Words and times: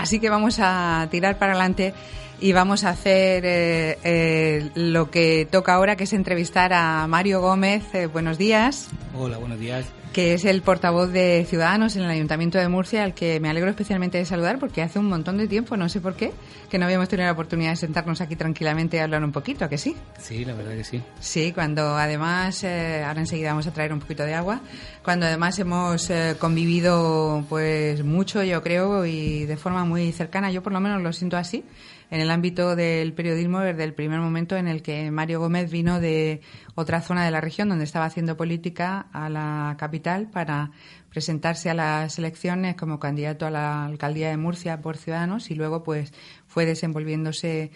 Así 0.00 0.18
que 0.18 0.30
vamos 0.30 0.56
a 0.60 1.08
tirar 1.10 1.36
para 1.38 1.52
adelante 1.52 1.92
y 2.40 2.52
vamos 2.54 2.84
a 2.84 2.88
hacer 2.88 3.44
eh, 3.44 3.98
eh, 4.02 4.70
lo 4.74 5.10
que 5.10 5.46
toca 5.50 5.74
ahora, 5.74 5.94
que 5.96 6.04
es 6.04 6.14
entrevistar 6.14 6.72
a 6.72 7.06
Mario 7.06 7.42
Gómez. 7.42 7.94
Eh, 7.94 8.06
buenos 8.06 8.38
días. 8.38 8.88
Hola, 9.14 9.36
buenos 9.36 9.60
días. 9.60 9.84
Que 10.12 10.34
es 10.34 10.44
el 10.44 10.60
portavoz 10.62 11.12
de 11.12 11.46
Ciudadanos 11.48 11.94
en 11.94 12.02
el 12.02 12.10
Ayuntamiento 12.10 12.58
de 12.58 12.68
Murcia, 12.68 13.04
al 13.04 13.14
que 13.14 13.38
me 13.38 13.48
alegro 13.48 13.70
especialmente 13.70 14.18
de 14.18 14.24
saludar 14.24 14.58
porque 14.58 14.82
hace 14.82 14.98
un 14.98 15.06
montón 15.06 15.38
de 15.38 15.46
tiempo, 15.46 15.76
no 15.76 15.88
sé 15.88 16.00
por 16.00 16.14
qué, 16.14 16.32
que 16.68 16.78
no 16.78 16.86
habíamos 16.86 17.08
tenido 17.08 17.26
la 17.26 17.32
oportunidad 17.32 17.70
de 17.70 17.76
sentarnos 17.76 18.20
aquí 18.20 18.34
tranquilamente 18.34 18.96
y 18.96 19.00
hablar 19.00 19.22
un 19.22 19.30
poquito, 19.30 19.64
¿a 19.64 19.68
que 19.68 19.78
sí? 19.78 19.94
Sí, 20.18 20.44
la 20.44 20.54
verdad 20.54 20.72
que 20.72 20.82
sí. 20.82 21.00
Sí, 21.20 21.52
cuando 21.52 21.96
además, 21.96 22.64
ahora 22.64 23.20
enseguida 23.20 23.50
vamos 23.50 23.68
a 23.68 23.72
traer 23.72 23.92
un 23.92 24.00
poquito 24.00 24.24
de 24.24 24.34
agua, 24.34 24.60
cuando 25.04 25.26
además 25.26 25.56
hemos 25.60 26.10
convivido 26.40 27.44
pues 27.48 28.02
mucho, 28.02 28.42
yo 28.42 28.62
creo, 28.64 29.06
y 29.06 29.46
de 29.46 29.56
forma 29.56 29.84
muy 29.84 30.10
cercana, 30.10 30.50
yo 30.50 30.60
por 30.60 30.72
lo 30.72 30.80
menos 30.80 31.00
lo 31.02 31.12
siento 31.12 31.36
así, 31.36 31.64
en 32.10 32.20
el 32.20 32.30
ámbito 32.30 32.76
del 32.76 33.12
periodismo 33.12 33.60
desde 33.60 33.84
el 33.84 33.94
primer 33.94 34.20
momento 34.20 34.56
en 34.56 34.66
el 34.66 34.82
que 34.82 35.10
Mario 35.10 35.40
Gómez 35.40 35.70
vino 35.70 36.00
de 36.00 36.40
otra 36.74 37.02
zona 37.02 37.24
de 37.24 37.30
la 37.30 37.40
región 37.40 37.68
donde 37.68 37.84
estaba 37.84 38.04
haciendo 38.04 38.36
política 38.36 39.06
a 39.12 39.28
la 39.28 39.76
capital 39.78 40.28
para 40.28 40.72
presentarse 41.08 41.70
a 41.70 41.74
las 41.74 42.18
elecciones 42.18 42.74
como 42.74 42.98
candidato 42.98 43.46
a 43.46 43.50
la 43.50 43.84
alcaldía 43.84 44.30
de 44.30 44.36
Murcia 44.36 44.80
por 44.80 44.96
Ciudadanos 44.96 45.50
y 45.50 45.54
luego 45.54 45.82
pues 45.82 46.12
fue 46.46 46.66
desenvolviéndose 46.66 47.70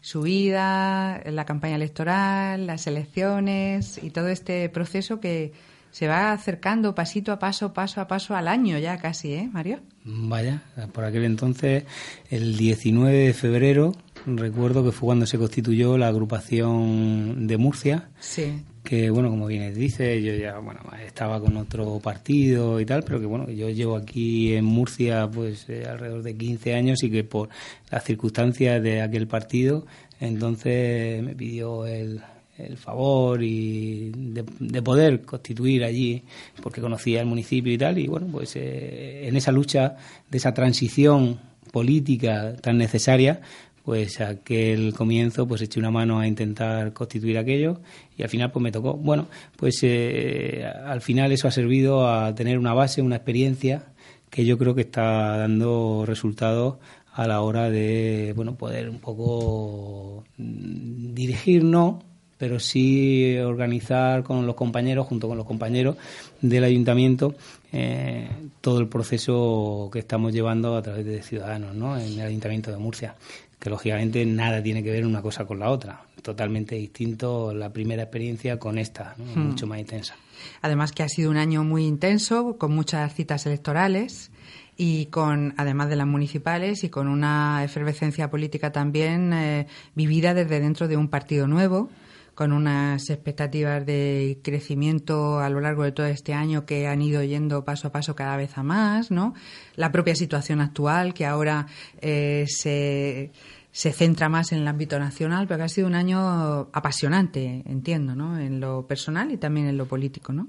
su 0.00 0.22
vida, 0.22 1.22
la 1.24 1.46
campaña 1.46 1.76
electoral, 1.76 2.66
las 2.66 2.86
elecciones 2.86 4.02
y 4.02 4.10
todo 4.10 4.28
este 4.28 4.68
proceso 4.68 5.18
que 5.18 5.52
se 5.94 6.08
va 6.08 6.32
acercando 6.32 6.92
pasito 6.92 7.30
a 7.30 7.38
paso, 7.38 7.72
paso 7.72 8.00
a 8.00 8.08
paso 8.08 8.34
al 8.34 8.48
año 8.48 8.76
ya 8.78 8.98
casi, 8.98 9.32
¿eh, 9.32 9.48
Mario? 9.52 9.78
Vaya, 10.02 10.60
por 10.92 11.04
aquel 11.04 11.22
entonces, 11.22 11.84
el 12.30 12.56
19 12.56 13.16
de 13.16 13.32
febrero, 13.32 13.92
recuerdo 14.26 14.82
que 14.82 14.90
fue 14.90 15.06
cuando 15.06 15.24
se 15.24 15.38
constituyó 15.38 15.96
la 15.96 16.08
agrupación 16.08 17.46
de 17.46 17.56
Murcia. 17.58 18.08
Sí. 18.18 18.64
Que, 18.82 19.08
bueno, 19.08 19.30
como 19.30 19.46
bien 19.46 19.72
dice, 19.72 20.20
yo 20.20 20.34
ya, 20.34 20.58
bueno, 20.58 20.80
estaba 21.06 21.40
con 21.40 21.56
otro 21.56 22.00
partido 22.00 22.80
y 22.80 22.86
tal, 22.86 23.04
pero 23.04 23.20
que, 23.20 23.26
bueno, 23.26 23.48
yo 23.50 23.70
llevo 23.70 23.94
aquí 23.94 24.56
en 24.56 24.64
Murcia, 24.64 25.30
pues, 25.30 25.68
eh, 25.68 25.86
alrededor 25.88 26.24
de 26.24 26.36
15 26.36 26.74
años 26.74 27.04
y 27.04 27.10
que 27.10 27.22
por 27.22 27.50
las 27.92 28.02
circunstancias 28.02 28.82
de 28.82 29.00
aquel 29.00 29.28
partido, 29.28 29.86
entonces 30.18 31.22
me 31.22 31.36
pidió 31.36 31.86
el, 31.86 32.20
el 32.58 32.76
favor 32.76 33.42
y 33.42 34.12
de, 34.14 34.82
poder 34.82 35.22
constituir 35.22 35.84
allí, 35.84 36.22
porque 36.62 36.80
conocía 36.80 37.20
el 37.20 37.26
municipio 37.26 37.72
y 37.72 37.78
tal, 37.78 37.98
y 37.98 38.06
bueno, 38.06 38.26
pues 38.30 38.56
eh, 38.56 39.26
en 39.26 39.36
esa 39.36 39.52
lucha 39.52 39.96
de 40.30 40.38
esa 40.38 40.54
transición 40.54 41.38
política 41.72 42.54
tan 42.60 42.78
necesaria, 42.78 43.40
pues 43.84 44.20
aquel 44.20 44.94
comienzo 44.94 45.46
pues 45.46 45.60
eché 45.60 45.78
una 45.78 45.90
mano 45.90 46.18
a 46.18 46.26
intentar 46.26 46.94
constituir 46.94 47.36
aquello 47.36 47.80
y 48.16 48.22
al 48.22 48.30
final 48.30 48.50
pues 48.50 48.62
me 48.62 48.72
tocó. 48.72 48.94
Bueno, 48.94 49.28
pues 49.56 49.80
eh, 49.82 50.64
al 50.64 51.02
final 51.02 51.32
eso 51.32 51.48
ha 51.48 51.50
servido 51.50 52.08
a 52.08 52.34
tener 52.34 52.58
una 52.58 52.72
base, 52.72 53.02
una 53.02 53.16
experiencia 53.16 53.92
que 54.30 54.46
yo 54.46 54.56
creo 54.56 54.74
que 54.74 54.82
está 54.82 55.36
dando 55.36 56.04
resultados 56.06 56.76
a 57.12 57.28
la 57.28 57.42
hora 57.42 57.70
de 57.70 58.32
bueno 58.34 58.56
poder 58.56 58.88
un 58.88 58.98
poco 58.98 60.24
mm, 60.38 61.14
dirigirnos 61.14 62.02
pero 62.44 62.60
sí 62.60 63.38
organizar 63.38 64.22
con 64.22 64.46
los 64.46 64.54
compañeros, 64.54 65.06
junto 65.06 65.28
con 65.28 65.38
los 65.38 65.46
compañeros 65.46 65.96
del 66.42 66.62
ayuntamiento, 66.64 67.34
eh, 67.72 68.28
todo 68.60 68.80
el 68.80 68.88
proceso 68.88 69.88
que 69.90 70.00
estamos 70.00 70.34
llevando 70.34 70.76
a 70.76 70.82
través 70.82 71.06
de 71.06 71.22
Ciudadanos 71.22 71.74
¿no? 71.74 71.96
en 71.96 72.20
el 72.20 72.26
ayuntamiento 72.26 72.70
de 72.70 72.76
Murcia, 72.76 73.14
que 73.58 73.70
lógicamente 73.70 74.26
nada 74.26 74.62
tiene 74.62 74.82
que 74.82 74.90
ver 74.90 75.06
una 75.06 75.22
cosa 75.22 75.46
con 75.46 75.58
la 75.58 75.70
otra, 75.70 76.02
totalmente 76.20 76.74
distinto 76.74 77.54
la 77.54 77.72
primera 77.72 78.02
experiencia 78.02 78.58
con 78.58 78.76
esta, 78.76 79.14
hmm. 79.16 79.40
mucho 79.40 79.66
más 79.66 79.78
intensa. 79.78 80.14
Además 80.60 80.92
que 80.92 81.02
ha 81.02 81.08
sido 81.08 81.30
un 81.30 81.38
año 81.38 81.64
muy 81.64 81.86
intenso, 81.86 82.58
con 82.58 82.74
muchas 82.74 83.14
citas 83.14 83.46
electorales 83.46 84.30
y 84.76 85.06
con, 85.06 85.54
además 85.56 85.88
de 85.88 85.96
las 85.96 86.06
municipales, 86.06 86.84
y 86.84 86.90
con 86.90 87.08
una 87.08 87.64
efervescencia 87.64 88.28
política 88.28 88.70
también 88.70 89.32
eh, 89.32 89.66
vivida 89.94 90.34
desde 90.34 90.60
dentro 90.60 90.88
de 90.88 90.98
un 90.98 91.08
partido 91.08 91.46
nuevo 91.46 91.88
con 92.34 92.52
unas 92.52 93.10
expectativas 93.10 93.84
de 93.86 94.38
crecimiento 94.42 95.38
a 95.38 95.48
lo 95.48 95.60
largo 95.60 95.84
de 95.84 95.92
todo 95.92 96.06
este 96.06 96.34
año 96.34 96.66
que 96.66 96.86
han 96.86 97.00
ido 97.02 97.22
yendo 97.22 97.64
paso 97.64 97.88
a 97.88 97.92
paso 97.92 98.14
cada 98.16 98.36
vez 98.36 98.58
a 98.58 98.62
más, 98.62 99.10
¿no? 99.10 99.34
La 99.76 99.92
propia 99.92 100.14
situación 100.14 100.60
actual 100.60 101.14
que 101.14 101.26
ahora 101.26 101.66
eh, 102.00 102.44
se, 102.48 103.30
se 103.70 103.92
centra 103.92 104.28
más 104.28 104.52
en 104.52 104.58
el 104.58 104.68
ámbito 104.68 104.98
nacional, 104.98 105.46
pero 105.46 105.58
que 105.58 105.64
ha 105.64 105.68
sido 105.68 105.86
un 105.86 105.94
año 105.94 106.68
apasionante, 106.72 107.62
entiendo, 107.66 108.14
¿no? 108.14 108.38
En 108.38 108.60
lo 108.60 108.86
personal 108.86 109.30
y 109.32 109.36
también 109.36 109.66
en 109.66 109.76
lo 109.76 109.86
político, 109.86 110.32
¿no? 110.32 110.48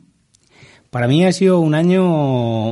Para 0.90 1.07
mí 1.07 1.25
ha 1.25 1.31
sido 1.34 1.59
un 1.59 1.75
año 1.75 2.06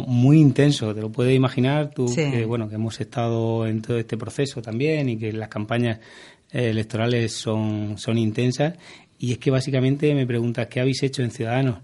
muy 0.07 0.39
intenso, 0.39 0.95
te 0.95 1.01
lo 1.01 1.11
puedes 1.11 1.35
imaginar 1.35 1.89
tú, 1.89 2.05
que, 2.15 2.45
bueno, 2.45 2.69
que 2.69 2.75
hemos 2.75 3.01
estado 3.01 3.67
en 3.67 3.81
todo 3.81 3.97
este 3.97 4.15
proceso 4.15 4.61
también 4.61 5.09
y 5.09 5.17
que 5.17 5.33
las 5.33 5.49
campañas 5.49 5.99
electorales 6.49 7.33
son, 7.33 7.97
son 7.97 8.17
intensas 8.17 8.75
y 9.23 9.31
es 9.31 9.37
que 9.37 9.51
básicamente 9.51 10.13
me 10.13 10.27
preguntas 10.27 10.67
qué 10.67 10.81
habéis 10.81 11.01
hecho 11.01 11.23
en 11.23 11.31
Ciudadanos 11.31 11.77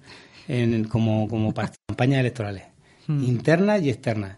en, 0.50 0.84
como, 0.84 1.26
como 1.30 1.54
campañas 1.54 2.20
electorales, 2.20 2.64
hmm. 3.08 3.24
internas 3.24 3.82
y 3.82 3.90
externas. 3.90 4.36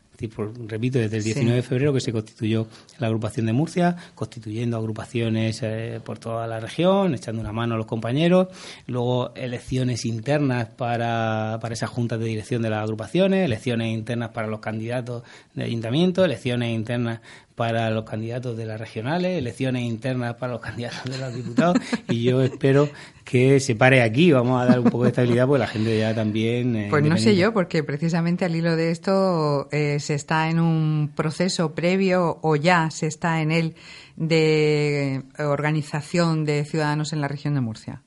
repito, 0.68 1.00
desde 1.00 1.18
el 1.18 1.24
19 1.24 1.56
de 1.56 1.64
febrero 1.64 1.94
que 1.94 2.00
se 2.00 2.12
constituyó 2.12 2.68
la 3.00 3.08
agrupación 3.08 3.48
de 3.48 3.54
Murcia, 3.54 3.96
constituyendo 4.14 4.78
agrupaciones 4.78 5.62
eh, 5.64 6.00
por 6.06 6.20
toda 6.20 6.46
la 6.46 6.60
región, 6.60 7.16
echando 7.16 7.42
una 7.42 7.52
mano 7.52 7.74
a 7.74 7.78
los 7.78 7.88
compañeros, 7.88 8.50
luego 8.86 9.34
elecciones 9.34 10.06
internas 10.06 10.68
para, 10.68 11.58
para 11.60 11.74
esas 11.74 11.90
juntas 11.90 12.20
de 12.20 12.26
dirección 12.26 12.62
de 12.62 12.70
las 12.70 12.84
agrupaciones, 12.84 13.44
elecciones 13.46 13.92
internas 13.92 14.30
para 14.30 14.46
los 14.46 14.60
candidatos 14.60 15.24
de 15.56 15.64
ayuntamiento, 15.64 16.24
elecciones 16.24 16.72
internas 16.72 17.22
para 17.62 17.92
los 17.92 18.06
candidatos 18.06 18.58
de 18.58 18.66
las 18.66 18.80
regionales, 18.80 19.38
elecciones 19.38 19.84
internas 19.84 20.34
para 20.34 20.54
los 20.54 20.62
candidatos 20.68 21.04
de 21.04 21.20
los 21.20 21.32
diputados 21.32 21.78
y 22.10 22.24
yo 22.24 22.42
espero 22.42 22.90
que 23.24 23.60
se 23.60 23.76
pare 23.76 24.02
aquí, 24.02 24.32
vamos 24.32 24.60
a 24.60 24.66
dar 24.66 24.80
un 24.80 24.86
poco 24.86 25.04
de 25.04 25.10
estabilidad 25.10 25.46
porque 25.46 25.60
la 25.60 25.68
gente 25.68 25.96
ya 25.96 26.16
también... 26.16 26.76
Eh, 26.76 26.88
pues 26.90 27.04
no 27.04 27.20
sé 27.20 27.36
yo, 27.36 27.54
porque 27.54 27.84
precisamente 27.84 28.46
al 28.46 28.56
hilo 28.56 28.76
de 28.76 28.90
esto 28.90 29.70
eh, 29.72 30.00
se 30.00 30.16
está 30.16 30.50
en 30.50 30.60
un 30.60 31.12
proceso 31.16 31.76
previo 31.76 32.40
o 32.42 32.56
ya 32.56 32.90
se 32.90 33.06
está 33.06 33.44
en 33.44 33.52
él 33.52 33.76
de 34.16 35.22
organización 35.38 36.44
de 36.44 36.66
ciudadanos 36.66 37.14
en 37.14 37.22
la 37.22 37.28
región 37.28 37.54
de 37.54 37.62
Murcia. 37.62 38.02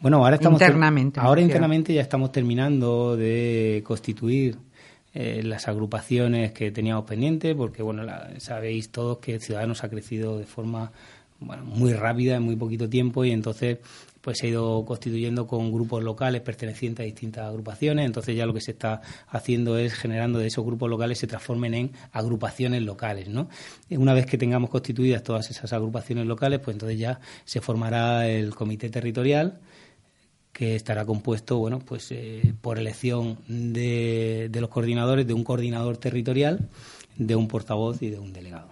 Bueno, 0.00 0.16
ahora 0.16 0.34
estamos... 0.34 0.60
Internamente. 0.60 1.20
Ahora 1.20 1.42
internamente 1.42 1.94
ya 1.94 2.02
estamos 2.02 2.32
terminando 2.32 3.16
de 3.16 3.84
constituir 3.86 4.58
eh, 5.12 5.42
las 5.42 5.66
agrupaciones 5.68 6.52
que 6.52 6.70
teníamos 6.70 7.04
pendientes, 7.04 7.54
porque 7.56 7.82
bueno, 7.82 8.04
sabéis 8.38 8.90
todos 8.90 9.18
que 9.18 9.40
Ciudadanos 9.40 9.82
ha 9.82 9.88
crecido 9.88 10.38
de 10.38 10.46
forma 10.46 10.92
bueno, 11.40 11.64
muy 11.64 11.94
rápida 11.94 12.36
en 12.36 12.42
muy 12.42 12.54
poquito 12.54 12.88
tiempo 12.88 13.24
y 13.24 13.32
entonces 13.32 13.78
pues 14.20 14.38
se 14.38 14.46
ha 14.46 14.50
ido 14.50 14.84
constituyendo 14.84 15.46
con 15.46 15.72
grupos 15.72 16.02
locales 16.04 16.42
pertenecientes 16.42 17.02
a 17.02 17.06
distintas 17.06 17.48
agrupaciones, 17.48 18.06
entonces 18.06 18.36
ya 18.36 18.46
lo 18.46 18.52
que 18.52 18.60
se 18.60 18.72
está 18.72 19.00
haciendo 19.28 19.78
es 19.78 19.94
generando 19.94 20.38
de 20.38 20.46
esos 20.46 20.64
grupos 20.64 20.90
locales 20.90 21.18
se 21.18 21.26
transformen 21.26 21.74
en 21.74 21.92
agrupaciones 22.12 22.82
locales, 22.82 23.28
¿no? 23.28 23.48
Una 23.90 24.12
vez 24.12 24.26
que 24.26 24.36
tengamos 24.36 24.70
constituidas 24.70 25.22
todas 25.22 25.50
esas 25.50 25.72
agrupaciones 25.72 26.26
locales, 26.26 26.60
pues 26.60 26.74
entonces 26.74 26.98
ya 26.98 27.20
se 27.44 27.60
formará 27.60 28.28
el 28.28 28.54
comité 28.54 28.90
territorial 28.90 29.58
que 30.52 30.76
estará 30.76 31.04
compuesto 31.04 31.58
bueno 31.58 31.78
pues 31.78 32.10
eh, 32.10 32.54
por 32.60 32.78
elección 32.78 33.38
de, 33.46 34.48
de, 34.50 34.60
los 34.60 34.70
coordinadores 34.70 35.26
de 35.26 35.34
un 35.34 35.44
coordinador 35.44 35.96
territorial 35.96 36.68
de 37.16 37.36
un 37.36 37.48
portavoz 37.48 38.02
y 38.02 38.10
de 38.10 38.18
un 38.18 38.32
delegado. 38.32 38.68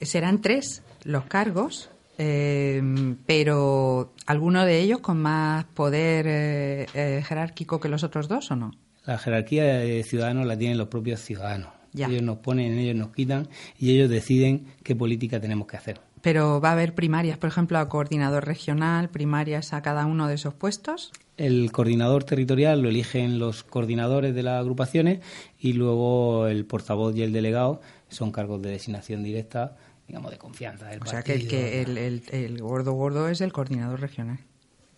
Serán 0.00 0.40
tres 0.40 0.82
los 1.04 1.24
cargos 1.24 1.90
eh, 2.18 2.82
pero 3.26 4.12
alguno 4.26 4.66
de 4.66 4.80
ellos 4.80 5.00
con 5.00 5.18
más 5.18 5.64
poder 5.64 6.26
eh, 6.28 7.22
jerárquico 7.26 7.80
que 7.80 7.88
los 7.88 8.04
otros 8.04 8.28
dos 8.28 8.50
o 8.50 8.56
no 8.56 8.72
la 9.06 9.18
jerarquía 9.18 9.64
de 9.64 10.02
ciudadanos 10.02 10.46
la 10.46 10.56
tienen 10.56 10.78
los 10.78 10.88
propios 10.88 11.20
ciudadanos. 11.20 11.68
Ellos 11.94 12.22
nos 12.22 12.38
ponen, 12.38 12.78
ellos 12.78 12.94
nos 12.94 13.10
quitan 13.10 13.48
y 13.78 13.90
ellos 13.90 14.08
deciden 14.08 14.66
qué 14.84 14.94
política 14.94 15.40
tenemos 15.40 15.66
que 15.66 15.76
hacer. 15.76 16.00
Pero 16.22 16.60
va 16.60 16.70
a 16.70 16.72
haber 16.72 16.94
primarias, 16.94 17.38
por 17.38 17.48
ejemplo, 17.48 17.78
a 17.78 17.88
coordinador 17.88 18.44
regional, 18.44 19.08
primarias 19.08 19.72
a 19.72 19.82
cada 19.82 20.06
uno 20.06 20.28
de 20.28 20.34
esos 20.34 20.54
puestos. 20.54 21.12
El 21.36 21.72
coordinador 21.72 22.24
territorial 22.24 22.82
lo 22.82 22.90
eligen 22.90 23.38
los 23.38 23.64
coordinadores 23.64 24.34
de 24.34 24.42
las 24.42 24.60
agrupaciones 24.60 25.20
y 25.58 25.72
luego 25.72 26.46
el 26.46 26.66
portavoz 26.66 27.16
y 27.16 27.22
el 27.22 27.32
delegado 27.32 27.80
son 28.08 28.30
cargos 28.32 28.60
de 28.60 28.70
designación 28.70 29.22
directa, 29.22 29.76
digamos, 30.06 30.30
de 30.30 30.38
confianza 30.38 30.88
del 30.88 31.00
o 31.02 31.06
sea 31.06 31.22
que, 31.22 31.34
el, 31.34 31.48
que 31.48 32.44
el, 32.44 32.60
gordo 32.60 32.92
gordo 32.92 33.28
es 33.28 33.40
el 33.40 33.52
coordinador 33.52 34.00
regional. 34.00 34.40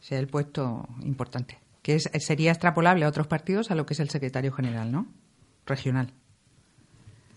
Sea 0.00 0.18
el 0.18 0.26
puesto 0.26 0.88
importante. 1.02 1.58
Que 1.82 2.00
sería 2.00 2.50
extrapolable 2.50 3.04
a 3.04 3.08
otros 3.08 3.28
partidos 3.28 3.70
a 3.70 3.76
lo 3.76 3.86
que 3.86 3.94
es 3.94 4.00
el 4.00 4.10
secretario 4.10 4.52
general, 4.52 4.90
¿no? 4.90 5.06
Regional. 5.66 6.12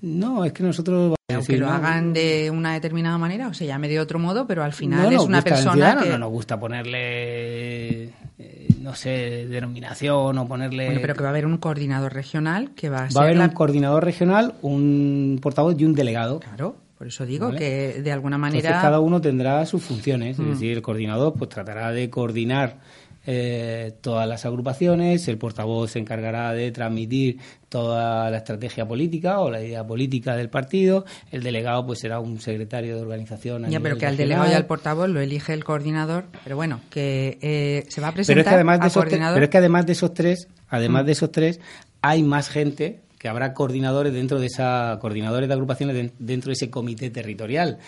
No, 0.06 0.46
es 0.46 0.54
que 0.54 0.62
nosotros... 0.62 1.16
Aunque 1.34 1.58
lo 1.58 1.68
hagan 1.68 2.14
de 2.14 2.52
una 2.52 2.74
determinada 2.74 3.18
manera 3.18 3.48
o 3.48 3.54
se 3.56 3.66
llame 3.66 3.90
de 3.90 4.00
otro 4.00 4.20
modo, 4.20 4.46
pero 4.46 4.64
al 4.64 4.72
final 4.72 5.12
es 5.12 5.20
una 5.20 5.42
persona 5.42 5.98
que... 6.02 6.10
No 6.10 6.20
nos 6.20 6.30
gusta 6.30 6.60
ponerle, 6.60 8.04
eh, 8.38 8.68
no 8.82 8.94
sé, 8.94 9.48
denominación 9.48 10.38
o 10.38 10.48
ponerle... 10.48 10.86
Bueno, 10.86 11.02
pero 11.02 11.16
que 11.16 11.24
va 11.24 11.30
a 11.30 11.32
haber 11.32 11.48
un 11.48 11.58
coordinador 11.58 12.14
regional 12.14 12.70
que 12.76 12.90
va 12.90 13.06
a 13.06 13.10
ser... 13.10 13.18
Va 13.18 13.22
a 13.22 13.26
haber 13.26 13.40
un 13.40 13.50
coordinador 13.50 14.06
regional, 14.06 14.54
un 14.62 15.40
portavoz 15.42 15.76
y 15.80 15.86
un 15.86 15.96
delegado. 15.96 16.40
Claro, 16.40 16.76
por 17.00 17.08
eso 17.08 17.26
digo 17.26 17.52
que 17.52 18.02
de 18.04 18.12
alguna 18.12 18.38
manera... 18.38 18.60
Entonces 18.60 18.82
cada 18.84 19.00
uno 19.00 19.20
tendrá 19.20 19.66
sus 19.66 19.82
funciones, 19.82 20.38
es 20.38 20.46
mm. 20.46 20.50
decir, 20.52 20.72
el 20.74 20.84
coordinador 20.84 21.34
pues 21.34 21.50
tratará 21.50 21.92
de 21.92 22.12
coordinar 22.12 22.78
eh, 23.26 23.94
todas 24.02 24.28
las 24.28 24.46
agrupaciones, 24.46 25.28
el 25.28 25.38
portavoz 25.38 25.92
se 25.92 26.00
encargará 26.00 26.54
de 26.54 26.72
transmitir 26.72 27.40
toda 27.70 28.30
la 28.30 28.38
estrategia 28.38 28.88
política 28.88 29.40
o 29.40 29.50
la 29.50 29.62
idea 29.62 29.86
política 29.86 30.36
del 30.36 30.50
partido, 30.50 31.06
el 31.32 31.44
delegado 31.44 31.86
pues 31.86 32.00
será 32.00 32.20
un 32.20 32.40
secretario 32.40 32.96
de 32.96 33.02
organización. 33.02 33.70
ya, 33.70 33.80
pero 33.80 33.98
que 33.98 34.06
al 34.06 34.18
delegado 34.18 34.52
y 34.52 34.54
al 34.54 34.66
portavoz 34.66 35.10
lo 35.10 35.20
elige 35.20 35.54
el 35.54 35.64
coordinador, 35.64 36.26
pero 36.44 36.56
bueno, 36.56 36.82
que 36.90 37.38
eh, 37.42 37.86
se 37.90 38.02
va 38.02 38.10
a 38.10 38.12
presentar 38.12 38.36
pero 38.36 38.42
es 38.42 38.48
que 38.48 38.56
además 38.56 38.80
de 38.80 38.88
esos 38.88 39.04
coordinador... 39.04 39.34
pero 39.36 39.44
es 39.46 39.50
que 39.50 39.58
además 39.58 39.86
de 39.86 39.92
esos 39.92 40.14
tres, 40.14 40.48
además 40.70 41.04
mm. 41.04 41.06
de 41.06 41.12
esos 41.12 41.32
tres, 41.32 41.60
hay 42.02 42.24
más 42.24 42.50
gente 42.50 43.02
que 43.26 43.30
habrá 43.30 43.56
coordinadores 43.56 44.14
dentro 44.14 44.40
de 44.40 44.46
esa 44.46 45.00
coordinadores 45.02 45.48
de 45.48 45.54
agrupaciones 45.56 46.12
dentro 46.20 46.50
de 46.50 46.54
ese 46.54 46.70
comité 46.70 47.10
territorial. 47.10 47.80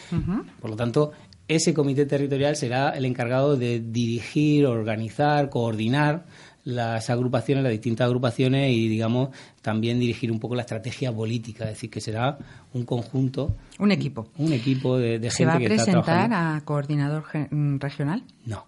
Por 0.60 0.72
lo 0.72 0.76
tanto, 0.76 1.12
ese 1.48 1.74
comité 1.74 2.06
territorial 2.06 2.56
será 2.56 2.90
el 2.90 3.06
encargado 3.06 3.56
de 3.56 3.80
dirigir, 3.80 4.66
organizar, 4.66 5.50
coordinar 5.50 6.26
las 6.66 7.10
agrupaciones, 7.10 7.64
las 7.64 7.72
distintas 7.72 8.06
agrupaciones 8.06 8.76
y, 8.76 8.90
digamos, 8.90 9.30
también 9.62 10.00
dirigir 10.00 10.32
un 10.34 10.40
poco 10.40 10.54
la 10.54 10.64
estrategia 10.64 11.14
política, 11.14 11.64
es 11.64 11.72
decir, 11.72 11.90
que 11.90 12.02
será 12.02 12.38
un 12.74 12.84
conjunto. 12.84 13.56
Un 13.80 13.92
equipo. 13.92 14.28
Un 14.38 14.52
equipo 14.52 14.98
de, 14.98 15.12
gente 15.14 15.30
¿Se 15.30 15.46
va 15.46 15.54
a 15.54 15.60
presentar 15.60 16.34
a 16.34 16.62
coordinador 16.66 17.24
mm, 17.52 17.78
regional? 17.78 18.24
No. 18.46 18.66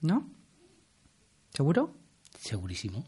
¿No? 0.00 0.26
¿Seguro? 1.50 1.92
Segurísimo. 2.36 3.04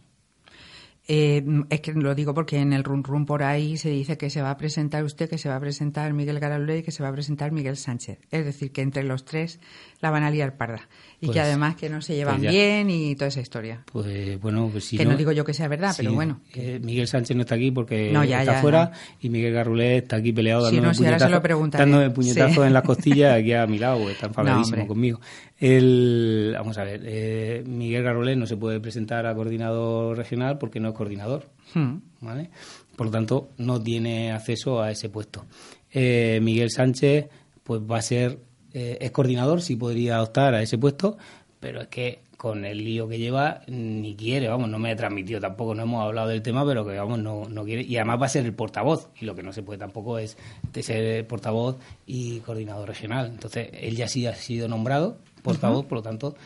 Eh, 1.10 1.42
es 1.70 1.80
que 1.80 1.94
lo 1.94 2.14
digo 2.14 2.34
porque 2.34 2.58
en 2.58 2.74
el 2.74 2.84
run 2.84 3.02
run 3.02 3.24
por 3.24 3.42
ahí 3.42 3.78
se 3.78 3.88
dice 3.88 4.18
que 4.18 4.28
se 4.28 4.42
va 4.42 4.50
a 4.50 4.58
presentar 4.58 5.02
usted, 5.04 5.30
que 5.30 5.38
se 5.38 5.48
va 5.48 5.56
a 5.56 5.60
presentar 5.60 6.12
Miguel 6.12 6.38
Garabé 6.38 6.78
y 6.78 6.82
que 6.82 6.92
se 6.92 7.02
va 7.02 7.08
a 7.08 7.12
presentar 7.12 7.50
Miguel 7.50 7.78
Sánchez. 7.78 8.18
Es 8.30 8.44
decir, 8.44 8.72
que 8.72 8.82
entre 8.82 9.04
los 9.04 9.24
tres 9.24 9.58
la 10.00 10.10
van 10.10 10.22
a 10.22 10.30
liar 10.30 10.58
parda 10.58 10.86
y 11.20 11.26
que 11.26 11.32
pues, 11.32 11.38
además 11.38 11.76
que 11.76 11.88
no 11.88 12.00
se 12.02 12.14
llevan 12.14 12.38
pues 12.38 12.50
bien 12.50 12.90
y 12.90 13.16
toda 13.16 13.28
esa 13.28 13.40
historia. 13.40 13.82
Pues 13.90 14.38
bueno, 14.40 14.68
pues 14.70 14.90
Que 14.90 15.04
no, 15.04 15.16
digo 15.16 15.32
yo 15.32 15.44
que 15.44 15.54
sea 15.54 15.66
verdad, 15.66 15.94
pero 15.96 16.12
bueno. 16.12 16.40
Miguel 16.54 17.08
Sánchez 17.08 17.36
no 17.36 17.42
está 17.42 17.54
aquí 17.54 17.70
porque 17.70 18.12
está 18.12 18.60
fuera 18.60 18.92
y 19.20 19.30
Miguel 19.30 19.54
Garrulé 19.54 19.96
está 19.96 20.16
aquí 20.16 20.32
peleado 20.32 20.64
dándome 20.64 20.94
sí, 20.94 21.04
dándome 21.04 22.10
puñetazo 22.10 22.66
en 22.66 22.72
las 22.74 22.82
costillas 22.82 23.38
aquí 23.38 23.54
a 23.54 23.66
mi 23.66 23.78
lado, 23.78 24.08
está 24.10 24.26
enfadadísimo 24.28 24.86
conmigo. 24.86 25.20
El, 25.58 26.54
vamos 26.56 26.78
a 26.78 26.84
ver, 26.84 27.02
eh, 27.04 27.64
Miguel 27.66 28.04
Garrulé 28.04 28.36
no 28.36 28.46
se 28.46 28.56
puede 28.56 28.78
presentar 28.78 29.26
a 29.26 29.34
coordinador 29.34 30.16
regional 30.16 30.58
porque 30.58 30.78
no 30.78 30.90
es 30.90 30.94
coordinador, 30.98 31.46
hmm. 31.74 31.96
¿vale? 32.20 32.50
Por 32.94 33.06
lo 33.06 33.12
tanto, 33.12 33.48
no 33.56 33.80
tiene 33.80 34.32
acceso 34.32 34.82
a 34.82 34.90
ese 34.90 35.08
puesto. 35.08 35.46
Eh, 35.90 36.40
Miguel 36.42 36.70
Sánchez 36.70 37.28
pues 37.62 37.80
va 37.80 37.98
a 37.98 38.02
ser 38.02 38.38
eh, 38.72 38.98
es 39.00 39.10
coordinador, 39.10 39.62
sí 39.62 39.76
podría 39.76 40.22
optar 40.22 40.54
a 40.54 40.62
ese 40.62 40.78
puesto, 40.78 41.16
pero 41.58 41.80
es 41.80 41.88
que 41.88 42.20
con 42.36 42.64
el 42.64 42.84
lío 42.84 43.08
que 43.08 43.18
lleva 43.18 43.62
ni 43.66 44.14
quiere, 44.14 44.46
vamos, 44.48 44.68
no 44.68 44.78
me 44.78 44.92
ha 44.92 44.96
transmitido 44.96 45.40
tampoco, 45.40 45.74
no 45.74 45.82
hemos 45.82 46.04
hablado 46.04 46.28
del 46.28 46.42
tema, 46.42 46.64
pero 46.64 46.86
que 46.86 46.96
vamos, 46.96 47.18
no, 47.18 47.48
no 47.48 47.64
quiere, 47.64 47.82
y 47.82 47.96
además 47.96 48.22
va 48.22 48.26
a 48.26 48.28
ser 48.28 48.44
el 48.44 48.52
portavoz, 48.54 49.08
y 49.20 49.24
lo 49.24 49.34
que 49.34 49.42
no 49.42 49.52
se 49.52 49.62
puede 49.62 49.78
tampoco 49.78 50.18
es 50.18 50.36
de 50.72 50.82
ser 50.82 51.26
portavoz 51.26 51.76
y 52.06 52.38
coordinador 52.40 52.86
regional. 52.86 53.26
Entonces, 53.26 53.70
él 53.72 53.96
ya 53.96 54.06
sí 54.06 54.26
ha 54.26 54.34
sido 54.34 54.68
nombrado 54.68 55.18
portavoz, 55.42 55.86
por 55.86 55.98
lo 55.98 56.02
tanto, 56.02 56.36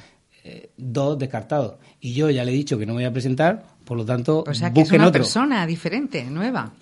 eh, 0.45 0.71
dos 0.79 1.19
descartados. 1.19 1.75
Y 2.01 2.15
yo 2.15 2.31
ya 2.31 2.45
le 2.45 2.53
he 2.53 2.55
dicho 2.55 2.79
que 2.79 2.87
no 2.87 2.95
me 2.95 3.01
voy 3.03 3.05
a 3.05 3.13
presentar, 3.13 3.63
por 3.93 3.99
lo 3.99 4.07
tanto, 4.07 4.43
o 4.49 4.55
sea, 4.55 4.73
que 4.73 4.81
es 4.81 4.91
una 4.91 5.13
persona 5.13 5.67
diferente, 5.67 6.25
nueva 6.25 6.73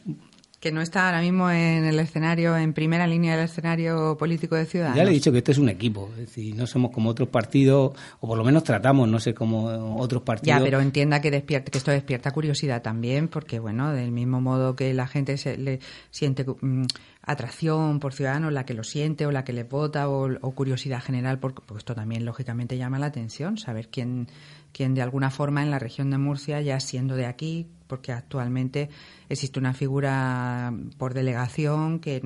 que 0.60 0.70
no 0.70 0.82
está 0.82 1.06
ahora 1.06 1.22
mismo 1.22 1.50
en 1.50 1.86
el 1.86 1.98
escenario, 1.98 2.54
en 2.54 2.74
primera 2.74 3.06
línea 3.06 3.34
del 3.34 3.46
escenario 3.46 4.16
político 4.18 4.54
de 4.56 4.66
Ciudadanos. 4.66 4.96
Ya 4.98 5.04
le 5.04 5.10
he 5.10 5.14
dicho 5.14 5.32
que 5.32 5.38
este 5.38 5.52
es 5.52 5.58
un 5.58 5.70
equipo, 5.70 6.10
es 6.12 6.26
decir, 6.26 6.54
no 6.54 6.66
somos 6.66 6.90
como 6.90 7.08
otros 7.08 7.30
partidos, 7.30 7.92
o 8.20 8.26
por 8.28 8.36
lo 8.36 8.44
menos 8.44 8.62
tratamos, 8.62 9.08
no 9.08 9.18
sé, 9.18 9.32
como 9.32 9.96
otros 9.96 10.22
partidos. 10.22 10.58
Ya, 10.58 10.62
pero 10.62 10.80
entienda 10.80 11.22
que, 11.22 11.30
despierta, 11.30 11.70
que 11.70 11.78
esto 11.78 11.90
despierta 11.90 12.30
curiosidad 12.32 12.82
también, 12.82 13.28
porque, 13.28 13.58
bueno, 13.58 13.90
del 13.92 14.12
mismo 14.12 14.42
modo 14.42 14.76
que 14.76 14.92
la 14.92 15.06
gente 15.06 15.38
se, 15.38 15.56
le 15.56 15.80
siente 16.10 16.44
mm, 16.44 16.84
atracción 17.22 17.98
por 17.98 18.12
Ciudadanos, 18.12 18.52
la 18.52 18.66
que 18.66 18.74
lo 18.74 18.84
siente 18.84 19.24
o 19.24 19.32
la 19.32 19.44
que 19.44 19.54
le 19.54 19.64
vota, 19.64 20.10
o, 20.10 20.50
curiosidad 20.52 21.02
general, 21.02 21.38
porque, 21.38 21.62
porque 21.64 21.78
esto 21.78 21.94
también, 21.94 22.26
lógicamente, 22.26 22.76
llama 22.76 22.98
la 22.98 23.06
atención, 23.06 23.56
saber 23.56 23.88
quién, 23.88 24.28
quién 24.72 24.94
de 24.94 25.02
alguna 25.02 25.30
forma 25.30 25.62
en 25.62 25.70
la 25.70 25.78
región 25.78 26.10
de 26.10 26.18
Murcia, 26.18 26.60
ya 26.60 26.80
siendo 26.80 27.16
de 27.16 27.26
aquí, 27.26 27.66
porque 27.86 28.12
actualmente 28.12 28.88
existe 29.28 29.58
una 29.58 29.74
figura 29.74 30.72
por 30.96 31.14
delegación 31.14 31.98
que 31.98 32.20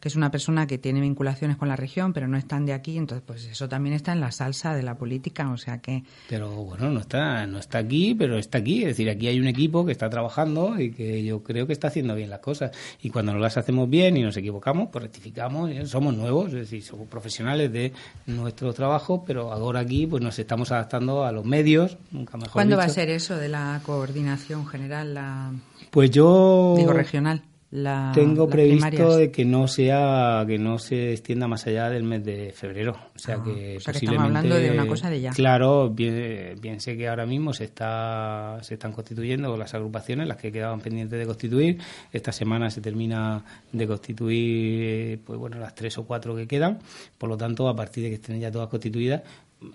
que 0.00 0.08
es 0.08 0.16
una 0.16 0.30
persona 0.30 0.66
que 0.66 0.78
tiene 0.78 1.00
vinculaciones 1.00 1.58
con 1.58 1.68
la 1.68 1.76
región, 1.76 2.14
pero 2.14 2.26
no 2.26 2.38
están 2.38 2.64
de 2.64 2.72
aquí, 2.72 2.96
entonces 2.96 3.22
pues 3.26 3.44
eso 3.44 3.68
también 3.68 3.94
está 3.94 4.12
en 4.12 4.20
la 4.20 4.32
salsa 4.32 4.74
de 4.74 4.82
la 4.82 4.96
política, 4.96 5.50
o 5.50 5.58
sea 5.58 5.78
que... 5.78 6.04
Pero 6.28 6.50
bueno, 6.50 6.88
no 6.88 7.00
está, 7.00 7.46
no 7.46 7.58
está 7.58 7.78
aquí, 7.78 8.14
pero 8.14 8.38
está 8.38 8.58
aquí, 8.58 8.80
es 8.80 8.88
decir, 8.88 9.10
aquí 9.10 9.28
hay 9.28 9.38
un 9.38 9.46
equipo 9.46 9.84
que 9.84 9.92
está 9.92 10.08
trabajando 10.08 10.80
y 10.80 10.90
que 10.90 11.22
yo 11.22 11.42
creo 11.42 11.66
que 11.66 11.74
está 11.74 11.88
haciendo 11.88 12.14
bien 12.14 12.30
las 12.30 12.40
cosas. 12.40 12.70
Y 13.02 13.10
cuando 13.10 13.34
no 13.34 13.38
las 13.38 13.58
hacemos 13.58 13.90
bien 13.90 14.16
y 14.16 14.22
nos 14.22 14.36
equivocamos, 14.38 14.88
pues 14.90 15.02
rectificamos, 15.02 15.70
somos 15.90 16.14
nuevos, 16.14 16.46
es 16.48 16.60
decir, 16.60 16.82
somos 16.82 17.06
profesionales 17.06 17.70
de 17.70 17.92
nuestro 18.24 18.72
trabajo, 18.72 19.22
pero 19.26 19.52
ahora 19.52 19.80
aquí 19.80 20.06
pues 20.06 20.22
nos 20.22 20.38
estamos 20.38 20.72
adaptando 20.72 21.26
a 21.26 21.32
los 21.32 21.44
medios, 21.44 21.98
nunca 22.10 22.38
mejor 22.38 22.52
¿Cuándo 22.54 22.78
va 22.78 22.84
a 22.84 22.88
ser 22.88 23.10
eso 23.10 23.36
de 23.36 23.50
la 23.50 23.82
coordinación 23.84 24.66
general? 24.66 25.12
La... 25.12 25.52
Pues 25.90 26.10
yo... 26.10 26.74
Digo 26.78 26.94
regional. 26.94 27.42
Tengo 27.70 28.48
previsto 28.48 29.16
de 29.16 29.30
que 29.30 29.44
no 29.44 29.68
sea 29.68 30.44
que 30.44 30.58
no 30.58 30.80
se 30.80 31.12
extienda 31.12 31.46
más 31.46 31.68
allá 31.68 31.88
del 31.88 32.02
mes 32.02 32.24
de 32.24 32.50
febrero, 32.52 32.96
o 33.14 33.18
sea 33.18 33.36
ah, 33.36 33.44
que 33.44 33.76
estamos 33.76 34.18
hablando 34.18 34.56
de 34.56 34.72
una 34.72 34.88
cosa 34.88 35.08
de 35.08 35.20
ya. 35.20 35.30
Claro, 35.30 35.94
piense 35.94 36.96
que 36.96 37.08
ahora 37.08 37.26
mismo 37.26 37.52
se 37.52 37.64
está 37.64 38.58
se 38.62 38.74
están 38.74 38.90
constituyendo 38.90 39.56
las 39.56 39.72
agrupaciones, 39.74 40.26
las 40.26 40.36
que 40.36 40.50
quedaban 40.50 40.80
pendientes 40.80 41.16
de 41.16 41.26
constituir. 41.26 41.78
Esta 42.12 42.32
semana 42.32 42.70
se 42.70 42.80
termina 42.80 43.44
de 43.70 43.86
constituir, 43.86 45.20
pues 45.24 45.38
bueno, 45.38 45.60
las 45.60 45.72
tres 45.76 45.96
o 45.98 46.04
cuatro 46.04 46.34
que 46.34 46.48
quedan. 46.48 46.80
Por 47.18 47.28
lo 47.28 47.36
tanto, 47.36 47.68
a 47.68 47.76
partir 47.76 48.02
de 48.02 48.08
que 48.08 48.16
estén 48.16 48.40
ya 48.40 48.50
todas 48.50 48.68
constituidas, 48.68 49.22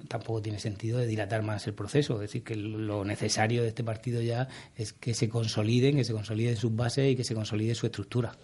tampoco 0.08 0.42
tiene 0.42 0.60
sentido 0.60 0.98
de 0.98 1.08
dilatar 1.08 1.44
más 1.44 1.66
el 1.68 1.74
proceso. 1.74 2.16
Es 2.16 2.22
decir, 2.22 2.44
que 2.44 2.56
lo 2.56 3.06
necesario 3.06 3.62
de 3.62 3.70
este 3.70 3.84
partido 3.84 4.22
ya 4.22 4.48
es 4.76 4.94
que 4.94 5.14
se 5.14 5.30
consoliden, 5.30 5.96
que 5.96 6.04
se 6.04 6.14
consoliden 6.14 6.56
sus 6.58 6.76
bases 6.76 7.12
y 7.12 7.16
que 7.16 7.24
se 7.24 7.36
consolide 7.36 7.76
su 7.76 7.86
estructura. 7.86 8.36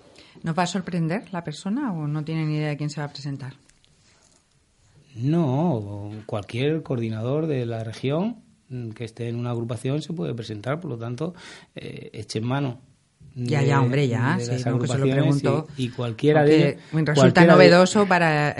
¿Nos 0.44 0.58
va 0.58 0.64
a 0.64 0.68
sorprender 0.68 1.32
la 1.32 1.44
persona 1.44 1.92
o 1.94 2.08
no 2.08 2.24
tiene 2.24 2.46
ni 2.46 2.58
idea 2.58 2.70
de 2.70 2.78
quién 2.78 2.90
se 2.90 3.02
va 3.02 3.08
a 3.08 3.12
presentar? 3.12 3.54
No, 5.16 6.12
cualquier 6.26 6.84
coordinador 6.84 7.48
de 7.48 7.66
la 7.66 7.84
región 7.84 8.38
que 8.96 9.04
esté 9.04 9.28
en 9.28 9.36
una 9.36 9.52
agrupación 9.52 10.02
se 10.02 10.14
puede 10.14 10.34
presentar, 10.34 10.80
por 10.80 10.92
lo 10.92 10.98
tanto, 10.98 11.34
eh, 11.76 12.10
eche 12.14 12.40
en 12.40 12.46
mano 12.46 12.80
ya, 13.34 13.62
ya, 13.62 13.80
hombre, 13.80 14.08
ya, 14.08 14.38
sí, 14.40 14.60
se 14.60 14.70
lo 14.70 14.80
pregunto. 14.80 15.68
Y, 15.78 15.90
cualquiera 15.90 16.44
de 16.44 16.78
Resulta 16.92 17.46
novedoso 17.46 18.06
para 18.06 18.54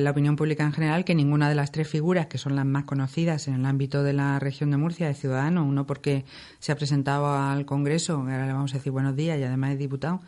la 0.00 0.10
opinión 0.10 0.36
pública 0.36 0.64
en 0.64 0.72
general 0.72 1.04
que 1.04 1.14
ninguna 1.14 1.48
de 1.48 1.54
las 1.54 1.72
tres 1.72 1.88
figuras, 1.88 2.26
que 2.26 2.36
son 2.36 2.54
las 2.54 2.66
más 2.66 2.84
conocidas 2.84 3.48
en 3.48 3.54
el 3.54 3.66
ámbito 3.66 4.02
de 4.02 4.12
la 4.12 4.38
región 4.38 4.70
de 4.70 4.76
Murcia, 4.76 5.08
de 5.08 5.14
Ciudadanos, 5.14 5.66
uno 5.66 5.86
porque 5.86 6.24
se 6.58 6.72
ha 6.72 6.76
presentado 6.76 7.32
al 7.32 7.64
Congreso, 7.64 8.16
ahora 8.16 8.46
le 8.46 8.52
vamos 8.52 8.72
a 8.74 8.76
decir 8.76 8.92
buenos 8.92 9.16
días, 9.16 9.38
y 9.38 9.42
además 9.42 9.72
es 9.72 9.78
diputado, 9.78 10.20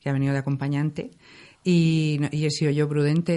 que 0.00 0.08
ha 0.08 0.12
venido 0.12 0.32
de 0.32 0.38
acompañante, 0.38 1.10
y, 1.64 2.20
he 2.32 2.50
sido 2.50 2.70
yo 2.70 2.88
prudente 2.88 3.36